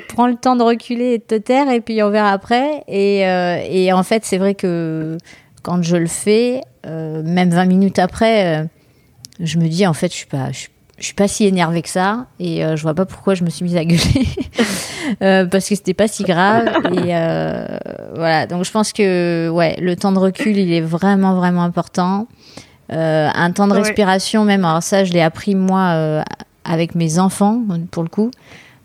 [0.08, 2.82] prends le temps de reculer et de te taire, et puis on verra après.
[2.88, 5.18] Et, et en fait, c'est vrai que
[5.62, 8.66] quand je le fais, même 20 minutes après,
[9.38, 11.82] je me dis en fait, je suis pas, je suis je suis pas si énervée
[11.82, 14.00] que ça et euh, je vois pas pourquoi je me suis mise à gueuler.
[15.20, 17.66] Euh, parce que c'était pas si grave et euh,
[18.14, 18.46] voilà.
[18.46, 22.28] Donc je pense que ouais le temps de recul il est vraiment vraiment important.
[22.88, 26.22] Un temps de respiration même alors ça je l'ai appris moi
[26.64, 28.30] avec mes enfants pour le coup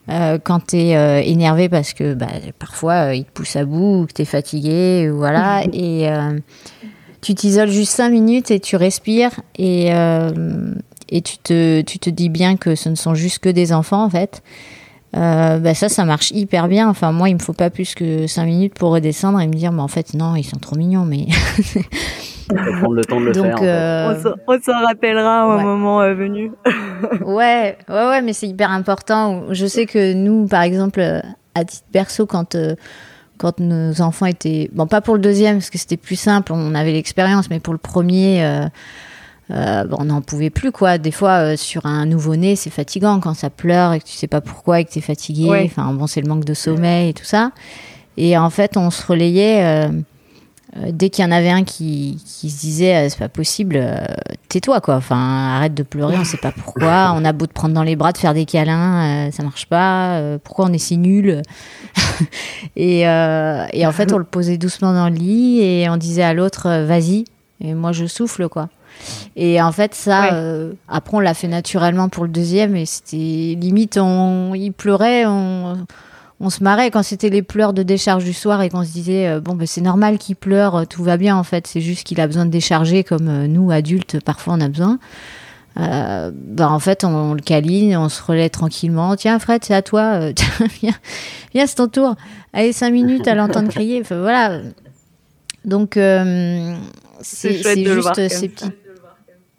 [0.08, 2.28] quand tu es énervé parce que bah,
[2.58, 5.64] parfois ils te poussent à bout ou que tu es fatigué voilà.
[5.72, 6.10] Et
[7.22, 9.92] tu t'isoles juste 5 minutes et tu respires et
[11.10, 14.04] et tu te, tu te dis bien que ce ne sont juste que des enfants
[14.04, 14.42] en fait,
[15.16, 16.90] euh, bah ça, ça marche hyper bien.
[16.90, 19.72] Enfin, moi, il me faut pas plus que 5 minutes pour redescendre et me dire,
[19.72, 21.28] mais en fait, non, ils sont trop mignons, mais.
[22.80, 23.58] prendre le temps de le faire.
[23.62, 26.52] Euh, on s'en rappellera au moment euh, venu.
[27.26, 29.44] ouais, ouais, ouais, mais c'est hyper important.
[29.52, 31.02] Je sais que nous, par exemple,
[31.56, 32.56] à titre perso, quand
[33.38, 36.74] quand nos enfants étaient bon, pas pour le deuxième parce que c'était plus simple, on
[36.74, 38.44] avait l'expérience, mais pour le premier.
[38.44, 38.66] Euh,
[39.50, 40.98] on n'en pouvait plus quoi.
[40.98, 44.28] Des fois, euh, sur un nouveau-né, c'est fatigant quand ça pleure et que tu sais
[44.28, 45.64] pas pourquoi et que tu es fatigué.
[45.66, 47.52] Enfin, bon, c'est le manque de sommeil et tout ça.
[48.18, 49.90] Et en fait, on se relayait euh,
[50.90, 53.80] dès qu'il y en avait un qui, qui se disait c'est pas possible,
[54.50, 54.96] tais-toi quoi.
[54.96, 57.14] Enfin, arrête de pleurer, on sait pas pourquoi.
[57.16, 60.20] On a beau te prendre dans les bras, de faire des câlins, ça marche pas.
[60.44, 61.42] pourquoi on est si nul?
[62.76, 66.34] Et, et en fait, on le posait doucement dans le lit et on disait à
[66.34, 67.26] l'autre vas-y.
[67.62, 68.70] Et moi, je souffle quoi.
[69.36, 73.18] Et en fait, ça, euh, après, on l'a fait naturellement pour le deuxième et c'était
[73.60, 75.78] limite, on, il pleurait, on,
[76.40, 79.28] on se marrait quand c'était les pleurs de décharge du soir et qu'on se disait,
[79.28, 82.22] euh, bon, ben, c'est normal qu'il pleure, tout va bien en fait, c'est juste qu'il
[82.22, 85.00] a besoin de décharger comme euh, nous, adultes, parfois on a besoin.
[85.80, 89.16] Euh, ben, en fait, on, le câline, on se relaie tranquillement.
[89.16, 90.32] Tiens, Fred, c'est à toi.
[90.82, 90.96] viens,
[91.54, 92.16] viens c'est ton tour.
[92.52, 94.02] Allez, cinq minutes à l'entendre crier.
[94.02, 94.62] Enfin, voilà.
[95.66, 95.92] Donc,
[97.22, 98.72] c'est juste ces petits.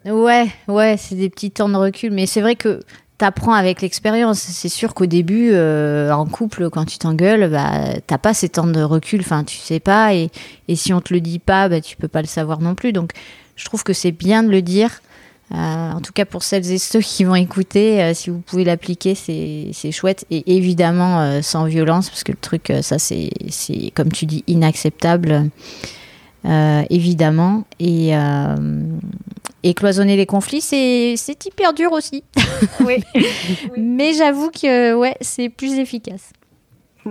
[0.05, 2.11] Ouais, ouais, c'est des petits temps de recul.
[2.11, 2.79] Mais c'est vrai que
[3.17, 4.39] t'apprends avec l'expérience.
[4.39, 8.67] C'est sûr qu'au début, euh, en couple, quand tu t'engueules, bah, t'as pas ces temps
[8.67, 9.19] de recul.
[9.19, 10.13] Enfin, tu sais pas.
[10.15, 10.29] Et,
[10.67, 12.93] et si on te le dit pas, bah, tu peux pas le savoir non plus.
[12.93, 13.11] Donc,
[13.57, 15.01] je trouve que c'est bien de le dire.
[15.51, 19.91] en tout cas, pour celles et ceux qui vont écouter, si vous pouvez l'appliquer, c'est
[19.91, 20.25] chouette.
[20.31, 23.29] Et évidemment, sans violence, parce que le truc, ça, c'est,
[23.95, 25.49] comme tu dis, inacceptable.
[26.89, 27.65] évidemment.
[27.81, 28.13] Et,
[29.63, 32.23] et cloisonner les conflits, c'est hyper dur aussi.
[32.81, 33.03] Oui.
[33.77, 36.31] Mais j'avoue que ouais, c'est plus efficace.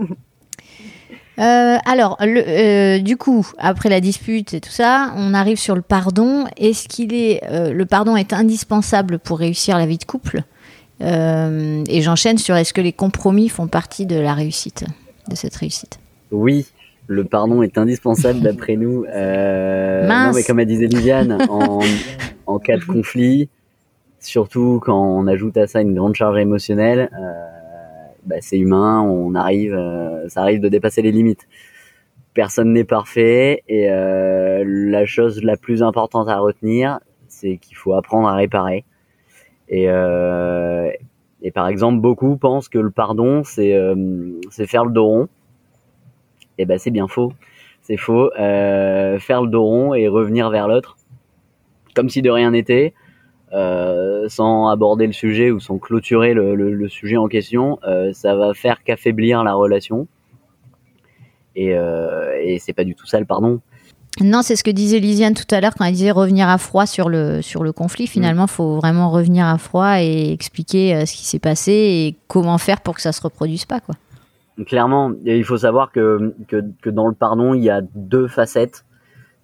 [1.39, 5.77] Euh, alors, le, euh, du coup, après la dispute et tout ça, on arrive sur
[5.77, 6.47] le pardon.
[6.57, 10.43] Est-ce qu'il est, euh, le pardon est indispensable pour réussir la vie de couple?
[11.01, 14.85] Et j'enchaîne sur est-ce que les compromis font partie de la réussite,
[15.29, 16.01] de cette réussite?
[16.33, 16.67] Oui,
[17.09, 19.05] le pardon est indispensable d'après nous.
[19.05, 21.81] non, mais comme a disait Liliane, en,
[22.47, 23.49] en cas de conflit,
[24.21, 29.35] surtout quand on ajoute à ça une grande charge émotionnelle, euh, bah, c'est humain, on
[29.35, 31.49] arrive, euh, ça arrive de dépasser les limites.
[32.35, 37.95] Personne n'est parfait et euh, la chose la plus importante à retenir, c'est qu'il faut
[37.95, 38.85] apprendre à réparer.
[39.71, 39.85] Et,
[41.43, 43.79] et par exemple, beaucoup pensent que le pardon, c'est
[44.51, 45.29] c'est faire le dos rond.
[46.59, 47.33] Et ben c'est bien faux.
[47.83, 48.31] C'est faux.
[48.37, 50.99] faire le dos rond et revenir vers l'autre
[51.99, 52.95] comme si de rien n'était,
[53.53, 58.55] euh, sans aborder le sujet ou sans clôturer le, sujet en question, euh, ça va
[58.55, 60.07] faire qu'affaiblir la relation.
[61.57, 63.61] Et, euh, et c'est pas du tout ça le pardon.
[64.21, 66.87] Non, c'est ce que disait Lisiane tout à l'heure quand elle disait revenir à froid
[66.87, 68.07] sur le, sur le conflit.
[68.07, 68.55] Finalement, il mm.
[68.55, 72.95] faut vraiment revenir à froid et expliquer ce qui s'est passé et comment faire pour
[72.95, 73.81] que ça se reproduise pas.
[73.81, 73.97] Quoi.
[74.67, 78.85] Clairement, il faut savoir que, que, que, dans le pardon, il y a deux facettes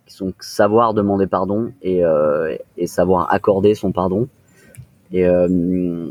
[0.07, 4.29] qui sont savoir demander pardon et, euh, et savoir accorder son pardon.
[5.13, 6.09] Et euh,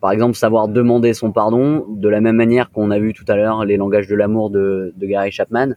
[0.00, 3.36] par exemple, savoir demander son pardon, de la même manière qu'on a vu tout à
[3.36, 5.74] l'heure les langages de l'amour de, de, Gary Chapman,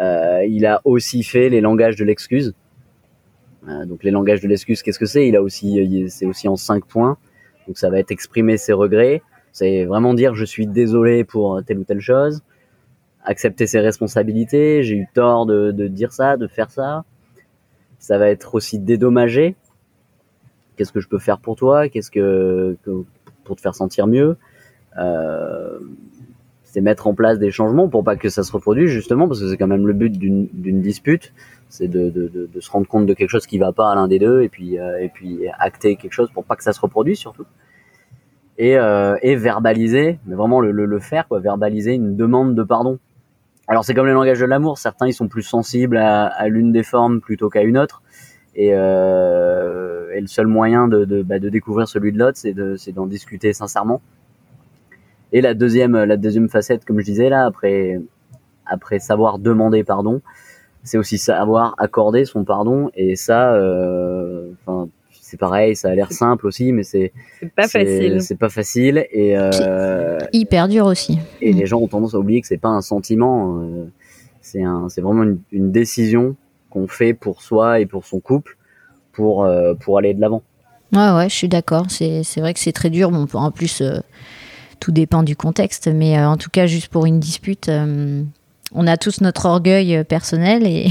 [0.00, 2.54] euh, il a aussi fait les langages de l'excuse.
[3.68, 5.28] Euh, donc les langages de l'excuse, qu'est-ce que c'est?
[5.28, 7.16] Il a aussi, c'est aussi en cinq points.
[7.68, 9.22] Donc ça va être exprimer ses regrets,
[9.52, 12.42] c'est vraiment dire je suis désolé pour telle ou telle chose,
[13.28, 17.04] accepter ses responsabilités, j'ai eu tort de, dire ça, de faire ça.
[17.98, 19.56] Ça va être aussi dédommagé.
[20.76, 21.88] Qu'est-ce que je peux faire pour toi?
[21.88, 22.76] Qu'est-ce que,
[23.44, 24.36] pour te faire sentir mieux?
[24.98, 25.78] Euh,
[26.62, 29.48] C'est mettre en place des changements pour pas que ça se reproduise justement, parce que
[29.48, 31.34] c'est quand même le but d'une dispute,
[31.68, 34.42] c'est de, se rendre compte de quelque chose qui va pas à l'un des deux
[34.42, 37.44] et puis euh, et puis acter quelque chose pour pas que ça se reproduise surtout.
[38.60, 42.98] Et, euh, et verbaliser, mais vraiment le, le, faire quoi, verbaliser une demande de pardon.
[43.68, 46.82] Alors c'est comme le langage de l'amour, certains ils sont plus sensibles à, l'une des
[46.82, 48.02] formes plutôt qu'à une autre,
[48.56, 52.92] et, euh, et, le seul moyen de, de, bah, de découvrir celui de l'autre, c'est
[52.92, 54.00] d'en discuter sincèrement.
[55.30, 58.00] Et la deuxième, la deuxième facette, comme je disais là, après,
[58.66, 60.20] après savoir demander pardon,
[60.82, 64.50] c'est aussi savoir accorder son pardon, et ça, euh,
[65.28, 67.12] c'est pareil, ça a l'air simple aussi, mais c'est
[67.54, 68.22] pas facile.
[68.22, 71.18] C'est pas facile et euh, hyper dur aussi.
[71.42, 73.92] Et les gens ont tendance à oublier que c'est pas un sentiment, euh,
[74.40, 76.34] c'est un, c'est vraiment une, décision
[76.70, 78.56] qu'on fait pour soi et pour son couple
[79.12, 80.42] pour euh, pour aller de l'avant.
[80.94, 81.84] Ouais ouais, je suis d'accord.
[81.90, 83.10] C'est c'est vrai que c'est très dur.
[83.10, 83.82] Bon, en plus
[84.80, 87.70] tout dépend du contexte, mais en tout cas juste pour une dispute
[88.74, 90.88] on a tous notre orgueil personnel et,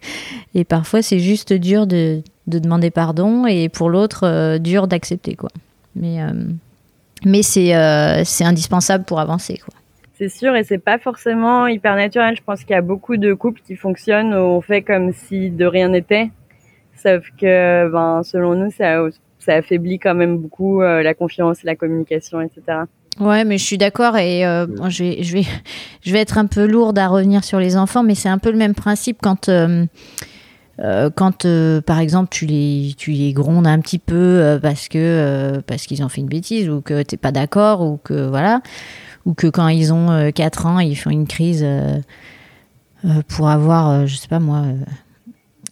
[0.54, 5.34] et parfois c'est juste dur de, de demander pardon et pour l'autre euh, dur d'accepter
[5.34, 5.50] quoi.
[5.94, 6.32] Mais euh,
[7.24, 9.74] mais c'est euh, c'est indispensable pour avancer quoi.
[10.18, 12.36] C'est sûr et c'est pas forcément hyper naturel.
[12.36, 15.50] Je pense qu'il y a beaucoup de couples qui fonctionnent où on fait comme si
[15.50, 16.30] de rien n'était.
[16.96, 18.98] Sauf que ben selon nous ça
[19.38, 22.78] ça affaiblit quand même beaucoup la confiance, la communication, etc.
[23.20, 24.40] Ouais, mais je suis d'accord et
[24.88, 25.44] je vais je vais
[26.02, 28.50] je vais être un peu lourde à revenir sur les enfants, mais c'est un peu
[28.50, 29.84] le même principe quand euh,
[30.78, 35.62] quand euh, par exemple tu les tu les grondes un petit peu euh, parce que
[35.66, 38.60] parce qu'ils ont fait une bêtise ou que t'es pas d'accord ou que voilà
[39.24, 41.66] ou que quand ils ont 4 ans ils font une crise
[43.28, 44.64] pour avoir je sais pas moi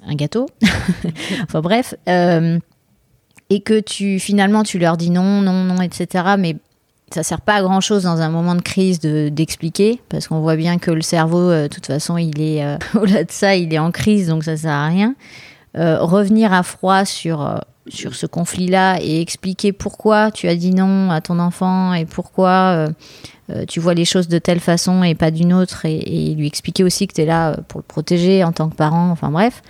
[0.07, 0.47] un gâteau.
[1.45, 6.57] Enfin bref et que tu finalement tu leur dis non non non etc mais
[7.15, 10.41] ça sert pas à grand chose dans un moment de crise de d'expliquer parce qu'on
[10.41, 13.55] voit bien que le cerveau euh, de toute façon il est euh, au-delà de ça
[13.55, 15.15] il est en crise donc ça sert à rien.
[15.77, 20.73] Euh, revenir à froid sur sur ce conflit là et expliquer pourquoi tu as dit
[20.73, 22.89] non à ton enfant et pourquoi
[23.69, 26.83] tu vois les choses de telle façon et pas d'une autre et, et, lui expliquer
[26.83, 29.63] aussi que tu es là pour le protéger en tant que parent enfin bref.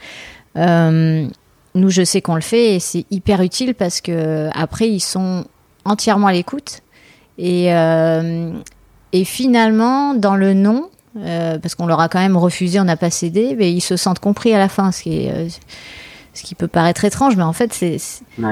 [1.75, 5.45] Nous je sais qu'on le fait et c'est hyper utile parce que après ils sont
[5.85, 6.84] entièrement à l'écoute
[7.39, 8.53] et, euh,
[9.13, 12.97] et finalement, dans le non, euh, parce qu'on leur a quand même refusé, on n'a
[12.97, 15.49] pas cédé, mais ils se sentent compris à la fin, ce qui est, euh,
[16.33, 17.99] ce qui peut paraître étrange, mais en fait, c'est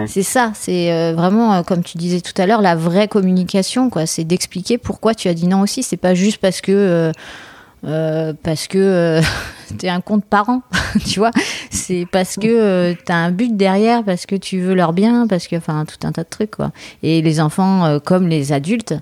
[0.06, 0.52] c'est ça.
[0.54, 4.06] C'est vraiment, comme tu disais tout à l'heure, la vraie communication, quoi.
[4.06, 5.82] C'est d'expliquer pourquoi tu as dit non aussi.
[5.82, 6.72] C'est pas juste parce que.
[6.72, 7.12] Euh,
[7.82, 9.20] parce que
[9.78, 10.62] tu es un compte parent,
[11.06, 11.30] tu vois.
[11.70, 15.48] C'est parce que tu as un but derrière, parce que tu veux leur bien, parce
[15.48, 16.72] que, enfin, tout un tas de trucs, quoi.
[17.02, 18.94] Et les enfants, comme les adultes,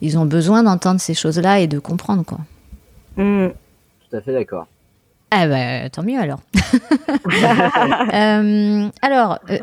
[0.00, 2.38] ils ont besoin d'entendre ces choses-là et de comprendre, quoi.
[3.16, 3.48] Mmh.
[4.10, 4.66] Tout à fait d'accord.
[5.36, 6.40] Ah bah, tant mieux alors.
[8.12, 9.58] Euh, alors, euh,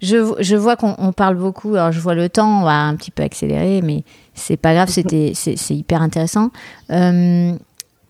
[0.00, 1.74] je, je, vois qu'on parle beaucoup.
[1.74, 4.88] Alors, je vois le temps, on va un petit peu accélérer, mais c'est pas grave,
[4.88, 6.50] c'était c'est hyper intéressant.
[6.90, 7.52] Euh,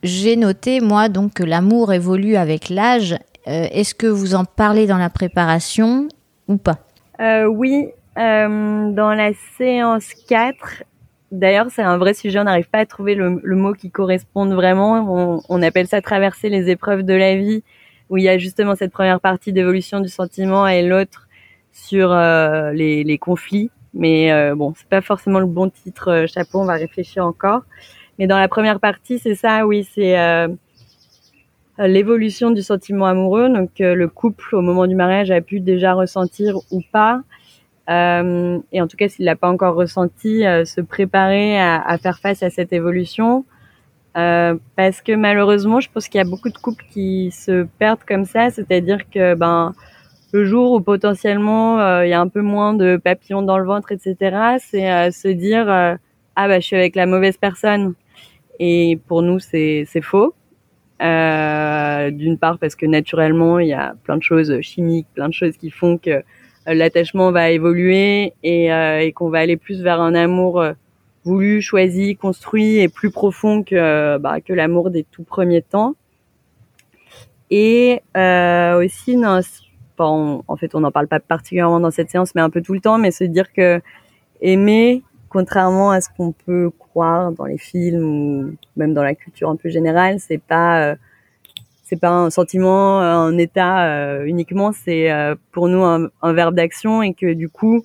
[0.02, 3.16] j'ai noté moi donc que l'amour évolue avec l'âge.
[3.46, 6.08] Est-ce que vous en parlez dans la préparation
[6.48, 6.78] ou pas?
[7.18, 7.86] Oui,
[8.16, 10.82] dans la séance 4,
[11.30, 12.38] D'ailleurs, c'est un vrai sujet.
[12.38, 15.42] On n'arrive pas à trouver le, mot qui corresponde vraiment.
[15.48, 17.62] On, appelle ça traverser les épreuves de la vie,
[18.08, 21.28] où il y a justement cette première partie d'évolution du sentiment et l'autre
[21.72, 23.70] sur euh, les, conflits.
[23.92, 26.08] Mais euh, bon, c'est pas forcément le bon titre.
[26.08, 27.62] Euh, chapeau, on va réfléchir encore.
[28.18, 29.66] Mais dans la première partie, c'est ça.
[29.66, 30.48] Oui, c'est euh,
[31.78, 33.48] l'évolution du sentiment amoureux.
[33.48, 37.22] Donc, le couple au moment du mariage a pu déjà ressentir ou pas
[37.88, 42.18] euh, et en tout cas s'il l'a pas encore ressenti, euh, se préparer à, faire
[42.18, 43.44] face à cette évolution.
[44.16, 48.04] Euh, parce que malheureusement, je pense qu'il y a beaucoup de couples qui se perdent
[48.06, 49.74] comme ça, c'est-à-dire que ben
[50.32, 53.64] le jour où potentiellement euh, il y a un peu moins de papillons dans le
[53.64, 57.94] ventre, etc., c'est euh, se dire ah bah je suis avec la mauvaise personne.
[58.58, 60.34] Et pour nous c'est faux.
[61.00, 65.56] D'une part parce que naturellement il y a plein de choses chimiques, plein de choses
[65.56, 66.10] qui font que
[66.68, 70.72] euh, l'attachement va évoluer et, euh, et qu'on va aller plus vers un amour euh,
[71.24, 75.94] voulu, choisi, construit et plus profond que, bah, que l'amour des tout premiers temps.
[77.50, 79.40] Et euh, aussi, non,
[79.98, 82.80] en fait, on n'en parle pas particulièrement dans cette séance, mais un peu tout le
[82.80, 83.80] temps, mais se dire que
[84.40, 89.48] aimer, contrairement à ce qu'on peut croire dans les films ou même dans la culture
[89.50, 90.96] un peu générale, c'est pas
[91.88, 96.54] c'est pas un sentiment, un état euh, uniquement, c'est euh, pour nous un, un verbe
[96.54, 97.82] d'action et que du coup,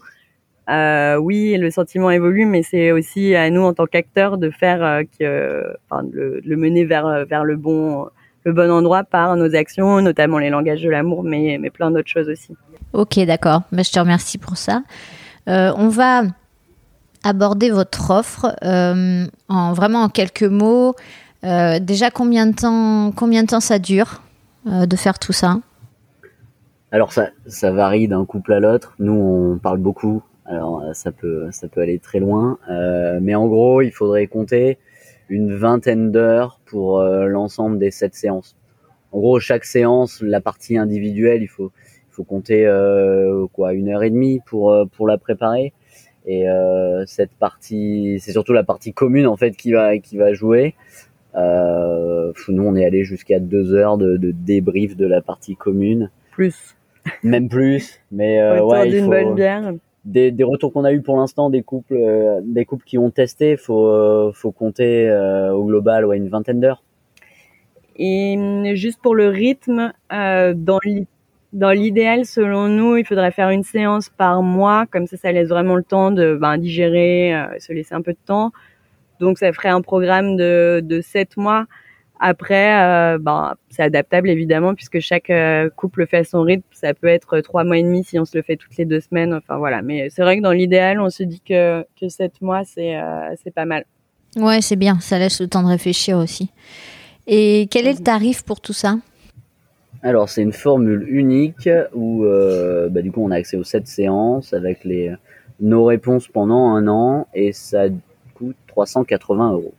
[0.69, 5.03] euh, oui, le sentiment évolue, mais c'est aussi à nous en tant qu'acteurs de faire
[5.17, 8.07] que, enfin, de le, mener vers vers le bon
[8.43, 12.09] le bon endroit par nos actions, notamment les langages de l'amour, mais mais plein d'autres
[12.09, 12.53] choses aussi.
[12.91, 13.61] Ok, d'accord.
[13.71, 14.83] Bah, je te remercie pour ça.
[15.47, 16.23] on va
[17.23, 20.95] aborder votre offre en vraiment en quelques mots.
[21.43, 24.21] Euh, déjà, combien de temps, combien de temps ça dure
[24.67, 25.59] euh, de faire tout ça
[26.91, 28.95] Alors ça, ça varie d'un couple à l'autre.
[28.99, 32.57] Nous, on parle beaucoup, alors euh, ça peut, ça peut aller très loin.
[33.21, 34.77] mais en gros, il faudrait compter
[35.29, 38.55] une vingtaine d'heures pour l'ensemble des sept séances.
[39.11, 41.71] En gros, chaque séance, la partie individuelle, il faut,
[42.09, 42.69] il faut compter
[43.53, 45.73] quoi, une heure et demie pour pour la préparer.
[46.25, 46.45] Et
[47.05, 50.73] cette partie, c'est surtout la partie commune en fait qui va qui va jouer.
[51.35, 56.09] Euh, nous, on est allé jusqu'à deux heures de, de, débrief de la partie commune.
[56.31, 56.75] Plus.
[57.23, 57.99] Même plus.
[58.11, 59.73] Mais euh, ouais, il faut, bonne bière.
[60.05, 63.09] Des, des, retours qu'on a eu pour l'instant des couples, euh, des couples qui ont
[63.09, 66.83] testé, faut euh, faut compter euh, au global ouais une vingtaine d'heures.
[67.95, 70.79] Et juste pour le rythme, dans
[71.53, 75.49] dans l'idéal, selon nous, il faudrait faire une séance par mois, comme ça, ça laisse
[75.49, 78.51] vraiment le temps de ben, digérer, se laisser un peu de temps.
[79.19, 81.65] Donc ça ferait un programme de, de 7 mois.
[82.19, 86.63] Après, euh, ben, c'est adaptable évidemment puisque chaque euh, couple fait son rythme.
[86.71, 89.01] Ça peut être trois mois et demi si on se le fait toutes les deux
[89.01, 89.33] semaines.
[89.33, 89.81] Enfin voilà.
[89.81, 93.33] Mais c'est vrai que dans l'idéal, on se dit que que sept mois c'est euh,
[93.43, 93.85] c'est pas mal.
[94.37, 94.99] Ouais, c'est bien.
[94.99, 96.49] Ça laisse le temps de réfléchir aussi.
[97.27, 98.97] Et quel est le tarif pour tout ça?
[100.03, 102.25] Alors c'est une formule unique où
[102.91, 105.13] bah, du coup on a accès aux sept séances avec les
[105.59, 107.85] nos réponses pendant un an et ça
[108.67, 109.73] 380 euros.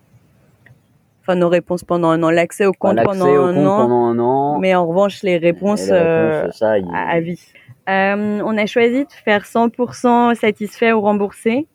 [1.23, 5.23] Enfin, nos réponses pendant un an, l'accès au compte, pendant, un an, Mais en revanche,
[5.23, 6.49] les réponses, euh,
[6.93, 7.41] à, vie.
[7.89, 11.67] Euh, on a choisi de faire 100% satisfait ou remboursé.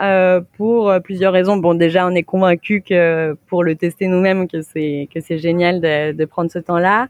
[0.00, 1.56] Euh, pour plusieurs raisons.
[1.56, 5.80] Bon, déjà, on est convaincu que pour le tester nous-mêmes, que c'est que c'est génial
[5.80, 7.06] de, de prendre ce temps-là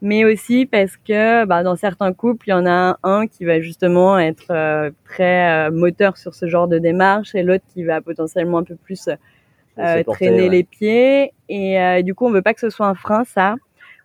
[0.00, 3.60] mais aussi parce que bah, dans certains couples, il y en a un qui va
[3.60, 8.00] justement être euh, très euh, moteur sur ce genre de démarche et l'autre qui va
[8.00, 9.08] potentiellement un peu plus
[9.78, 11.32] euh, traîner les pieds.
[11.48, 13.56] Et du coup, on veut pas que ce soit un frein, ça.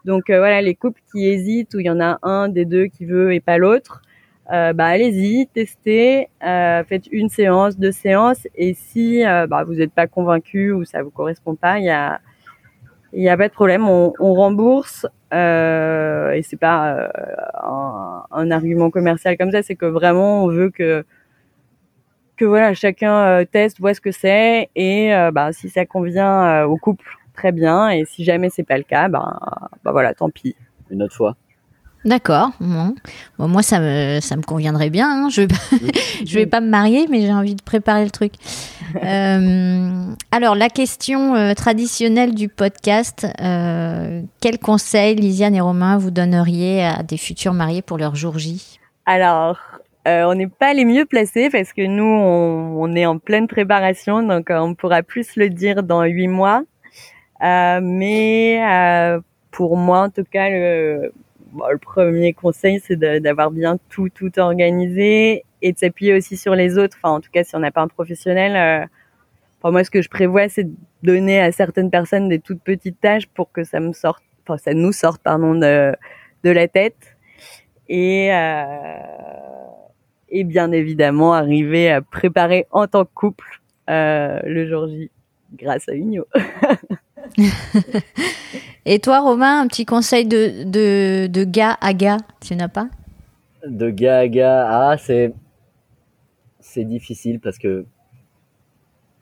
[0.06, 3.06] Donc voilà, les couples qui hésitent, où il y en a un des deux qui
[3.06, 4.02] veut et pas l'autre,
[4.50, 10.72] bah allez-y, testez, faites une séance, deux séances, et si bah, vous n'êtes pas convaincu
[10.72, 12.20] ou ça vous correspond pas, il y a
[13.14, 17.08] il n'y a pas de problème, on, on rembourse Euh, et c'est pas euh,
[17.64, 21.04] un, un, argument commercial comme ça, c'est que vraiment on veut que
[22.38, 26.78] que voilà chacun euh, teste, voit ce que c'est et bah si ça convient au
[26.78, 27.90] couple, très bien.
[27.90, 29.40] Et si jamais c'est pas le cas, bah,
[29.84, 30.56] bah voilà, tant pis.
[30.92, 31.36] Une autre fois.
[32.06, 32.52] D'accord.
[32.60, 32.94] Bon.
[33.40, 35.08] moi, ça me, ça me conviendrait bien.
[35.10, 35.30] Hein.
[35.30, 35.56] Je vais pas,
[36.26, 38.34] je vais pas me marier, mais j'ai envie de préparer le truc.
[39.04, 46.12] euh, alors, la question euh, traditionnelle du podcast euh, quel conseil, Lisiane et Romain, vous
[46.12, 48.80] donneriez à des futurs mariés pour leur jour J?
[49.06, 49.58] Alors,
[50.06, 53.48] euh, on n'est pas les mieux placés parce que nous, on, on est en pleine
[53.48, 56.64] préparation, donc on pourra plus le dire dans huit mois.
[57.42, 58.62] mais
[59.52, 61.14] pour moi, en tout cas, le
[61.72, 66.78] le premier conseil, c'est d'avoir bien tout, tout organisé et de s'appuyer aussi sur les
[66.78, 66.98] autres.
[67.02, 68.86] Enfin, en tout cas, si on n'a pas un professionnel, euh,
[69.72, 73.28] moi, ce que je prévois, c'est de donner à certaines personnes des toutes petites tâches
[73.28, 75.96] pour que ça me sorte, enfin, ça nous sorte, pardon, de,
[76.44, 77.18] de la tête.
[77.88, 78.66] Et, euh,
[80.30, 85.12] et bien évidemment, arriver à préparer en tant que couple euh, le jour J
[85.54, 86.26] grâce à Unio.
[88.86, 92.88] Et toi, Romain, un petit conseil de, de, de gars à gars, tu n'as pas?
[93.66, 95.34] De gars à gars, ah, c'est,
[96.60, 97.86] c'est difficile parce que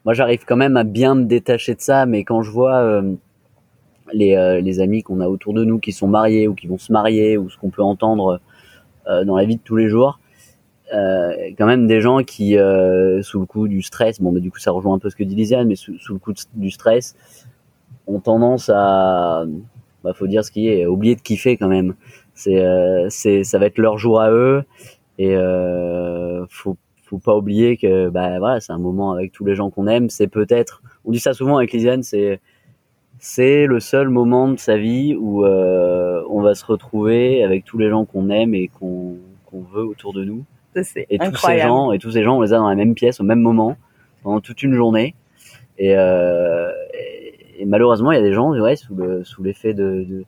[0.04, 3.14] moi, j'arrive quand même à bien me détacher de ça, mais quand je vois euh,
[4.12, 6.78] les, euh, les amis qu'on a autour de nous qui sont mariés ou qui vont
[6.78, 8.40] se marier ou ce qu'on peut entendre
[9.06, 10.18] euh, dans la vie de tous les jours,
[11.56, 12.50] quand même des gens qui,
[13.22, 15.24] sous le coup du stress, bon, mais du coup, ça rejoint un peu ce que
[15.24, 17.16] dit Lisiane, mais sous le coup du stress,
[18.06, 19.44] ont tendance à,
[20.04, 21.94] bah, faut dire ce qui est, oublier de kiffer quand même.
[22.34, 24.64] C'est, euh, c'est, ça va être leur jour à eux
[25.18, 29.54] et euh, faut, faut pas oublier que, bah voilà, c'est un moment avec tous les
[29.54, 30.08] gens qu'on aime.
[30.08, 32.40] C'est peut-être, on dit ça souvent avec Lisiane, c'est,
[33.18, 37.78] c'est le seul moment de sa vie où euh, on va se retrouver avec tous
[37.78, 40.44] les gens qu'on aime et qu'on, qu'on veut autour de nous.
[40.82, 42.94] C'est et tous ces gens, et tous ces gens, on les a dans la même
[42.94, 43.76] pièce au même moment
[44.22, 45.14] pendant toute une journée.
[45.78, 47.11] Et, euh, et
[47.72, 48.94] malheureusement, il y a des gens, ouais, sous
[49.24, 50.24] sous l'effet de, de,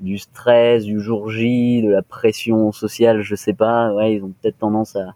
[0.00, 4.32] du stress, du jour J, de la pression sociale, je sais pas, ouais, ils ont
[4.42, 5.14] peut-être tendance à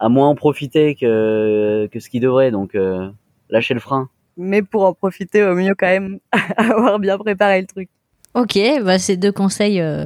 [0.00, 3.10] à moins en profiter que que ce qu'ils devraient, donc euh,
[3.50, 4.08] lâcher le frein.
[4.38, 6.20] Mais pour en profiter, au mieux quand même
[6.56, 7.90] avoir bien préparé le truc.
[8.34, 10.04] Ok, bah c'est deux conseils euh,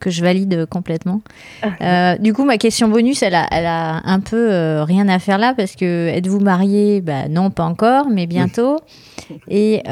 [0.00, 1.20] que je valide complètement.
[1.82, 5.18] Euh, du coup, ma question bonus, elle a, elle a un peu euh, rien à
[5.18, 7.00] faire là parce que êtes-vous marié?
[7.00, 8.78] Bah, Non, pas encore, mais bientôt.
[9.48, 9.82] Et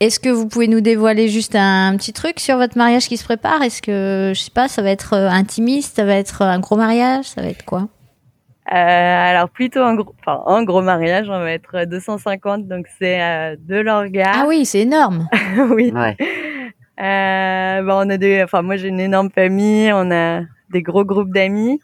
[0.00, 3.24] est-ce que vous pouvez nous dévoiler juste un, petit truc sur votre mariage qui se
[3.24, 3.62] prépare?
[3.62, 7.26] Est-ce que, je sais pas, ça va être intimiste, ça va être un gros mariage,
[7.26, 7.88] ça va être quoi?
[8.66, 13.18] Alors plutôt un gros, enfin un gros mariage, on va être 250, donc c'est
[13.60, 14.40] de l'orgasme.
[14.42, 15.28] Ah oui, c'est énorme.
[15.70, 15.92] oui.
[15.94, 16.16] Ouais.
[17.00, 21.04] Euh, bon, on a des, enfin moi j'ai une énorme famille, on a des gros
[21.04, 21.80] groupes d'amis.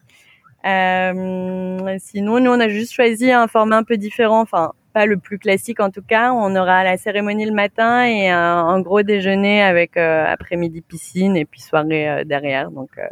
[0.64, 5.16] Euh, sinon, nous on a juste choisi un format un peu différent, enfin pas le
[5.16, 6.32] plus classique en tout cas.
[6.32, 11.44] On aura la cérémonie le matin et un, gros déjeuner avec euh, après-midi piscine et
[11.44, 12.70] puis soirée euh, derrière.
[12.70, 13.06] Donc euh,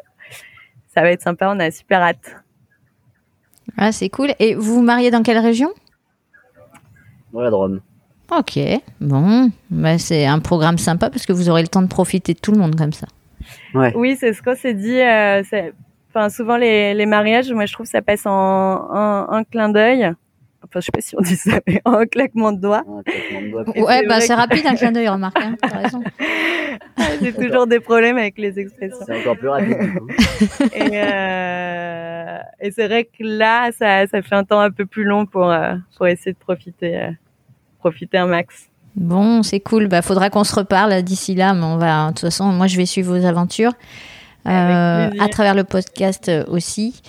[0.89, 2.37] ça va être sympa, on a super hâte.
[3.77, 4.31] Ah c'est cool.
[4.39, 5.71] Et vous vous mariez dans quelle région?
[7.33, 7.81] Dans la Drôme.
[8.31, 8.59] Ok,
[9.01, 12.39] bon, bah, c'est un programme sympa parce que vous aurez le temps de profiter de
[12.39, 13.07] tout le monde comme ça.
[13.75, 13.93] Ouais.
[13.97, 15.01] Oui, c'est ce qu'on s'est dit.
[15.01, 15.43] Euh,
[16.11, 20.13] enfin, souvent les, les, mariages, moi je trouve que ça passe en un, clin d'œil.
[20.63, 22.85] Enfin, je sais pas si on dit ça, mais en claquement de doigts.
[23.77, 25.39] Ouais, bah c'est rapide un clin d'œil, remarque.
[25.41, 26.03] Hein, raison.
[27.23, 29.07] J'ai toujours des problèmes avec les expressions.
[29.07, 29.79] C'est encore plus rapide.
[30.75, 35.05] et, euh, et c'est vrai que là, ça, ça fait un temps un peu plus
[35.05, 37.11] long pour euh, pour essayer de profiter.
[37.79, 38.69] Profiter un max.
[38.97, 39.87] Bon, c'est cool.
[39.87, 42.07] Bah, faudra qu'on se reparle d'ici là, mais on va.
[42.07, 43.73] De toute façon, moi, je vais suivre vos aventures
[44.47, 47.01] euh, à travers le podcast euh, aussi.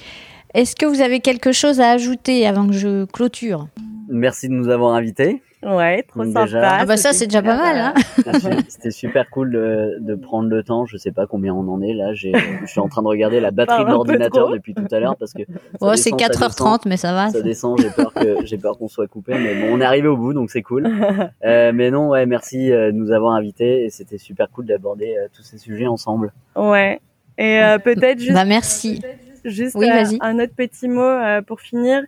[0.54, 3.68] Est-ce que vous avez quelque chose à ajouter avant que je clôture?
[4.10, 5.42] Merci de nous avoir invités.
[5.62, 6.78] Ouais, trop sympa.
[6.80, 7.78] Ah bah ça c'est déjà pas mal.
[7.78, 7.94] Hein
[8.70, 10.86] C'était super cool de, de, prendre le temps.
[10.86, 12.14] Je sais pas combien on en est là.
[12.14, 12.30] Je
[12.66, 15.44] suis en train de regarder la batterie de l'ordinateur depuis tout à l'heure parce que.
[15.82, 17.30] Oh, c'est 4h30 mais ça va.
[17.30, 17.80] Ça, descend.
[17.82, 20.34] J'ai peur que j'ai peur qu'on soit coupé, mais bon, on est arrivé au bout
[20.34, 20.90] donc c'est cool.
[21.46, 25.16] Euh, mais non, ouais, merci euh, de nous avoir invités et c'était super cool d'aborder
[25.18, 26.32] euh, tous ces sujets ensemble.
[26.56, 27.00] Ouais.
[27.38, 28.34] Et euh, peut-être juste.
[28.34, 29.02] Bah merci.
[29.46, 29.90] Juste oui,
[30.22, 31.10] un autre petit mot
[31.48, 32.04] pour finir.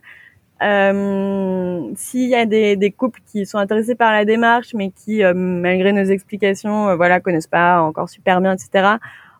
[0.62, 5.24] Euh, S'il y a des, des, couples qui sont intéressés par la démarche, mais qui,
[5.24, 8.98] euh, malgré nos explications, euh, voilà, connaissent pas encore super bien, etc.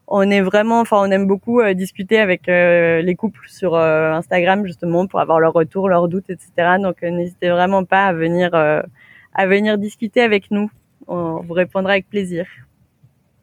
[0.08, 5.08] On est vraiment, enfin, on aime beaucoup euh, discuter avec les couples sur Instagram justement
[5.08, 6.78] pour avoir leur retour, leurs doutes, etc.
[6.82, 10.70] Donc, n'hésitez vraiment pas à venir, à venir discuter avec nous.
[11.08, 12.46] On vous répondra avec plaisir.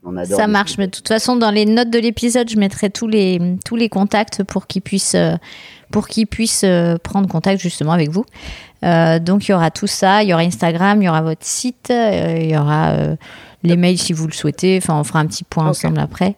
[0.05, 0.37] On adore.
[0.37, 3.41] Ça marche, mais de toute façon, dans les notes de l'épisode, je mettrai tous les,
[3.65, 5.35] tous les contacts pour qu'ils puissent, euh,
[5.91, 8.25] pour qu'ils puissent euh, prendre contact justement avec vous.
[8.85, 11.45] Euh, donc, il y aura tout ça, il y aura Instagram, il y aura votre
[11.45, 13.17] site, euh, il y aura euh,
[13.65, 14.79] les mails si vous le souhaitez.
[14.81, 16.37] Enfin, on fera un petit point ensemble après.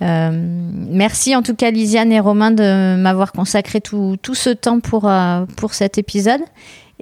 [0.00, 5.08] Merci en tout cas, Lisiane et Romain, de m'avoir consacré tout, tout ce temps pour,
[5.56, 6.40] pour cet épisode.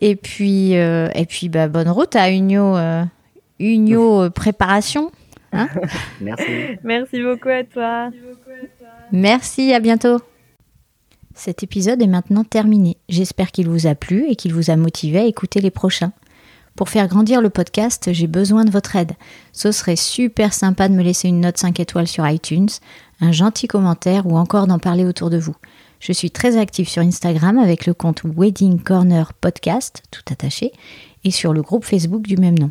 [0.03, 2.77] Et puis, et puis bah, bonne route à Unio,
[3.61, 4.31] Unio euh,
[5.51, 5.81] Préparation.
[6.21, 6.79] Merci.
[6.83, 8.11] Merci beaucoup à toi.
[9.13, 10.19] Merci, à bientôt.
[11.35, 12.97] Cet épisode est maintenant terminé.
[13.09, 16.13] J'espère qu'il vous a plu et qu'il vous a motivé à écouter les prochains.
[16.77, 19.13] Pour faire grandir le podcast, j'ai besoin de votre aide.
[19.53, 22.69] Ce serait super sympa de me laisser une note 5 étoiles sur iTunes,
[23.21, 25.57] un gentil commentaire ou encore d'en parler autour de vous.
[25.99, 30.73] Je suis très active sur Instagram avec le compte Wedding Corner Podcast, tout attaché,
[31.25, 32.71] et sur le groupe Facebook du même nom.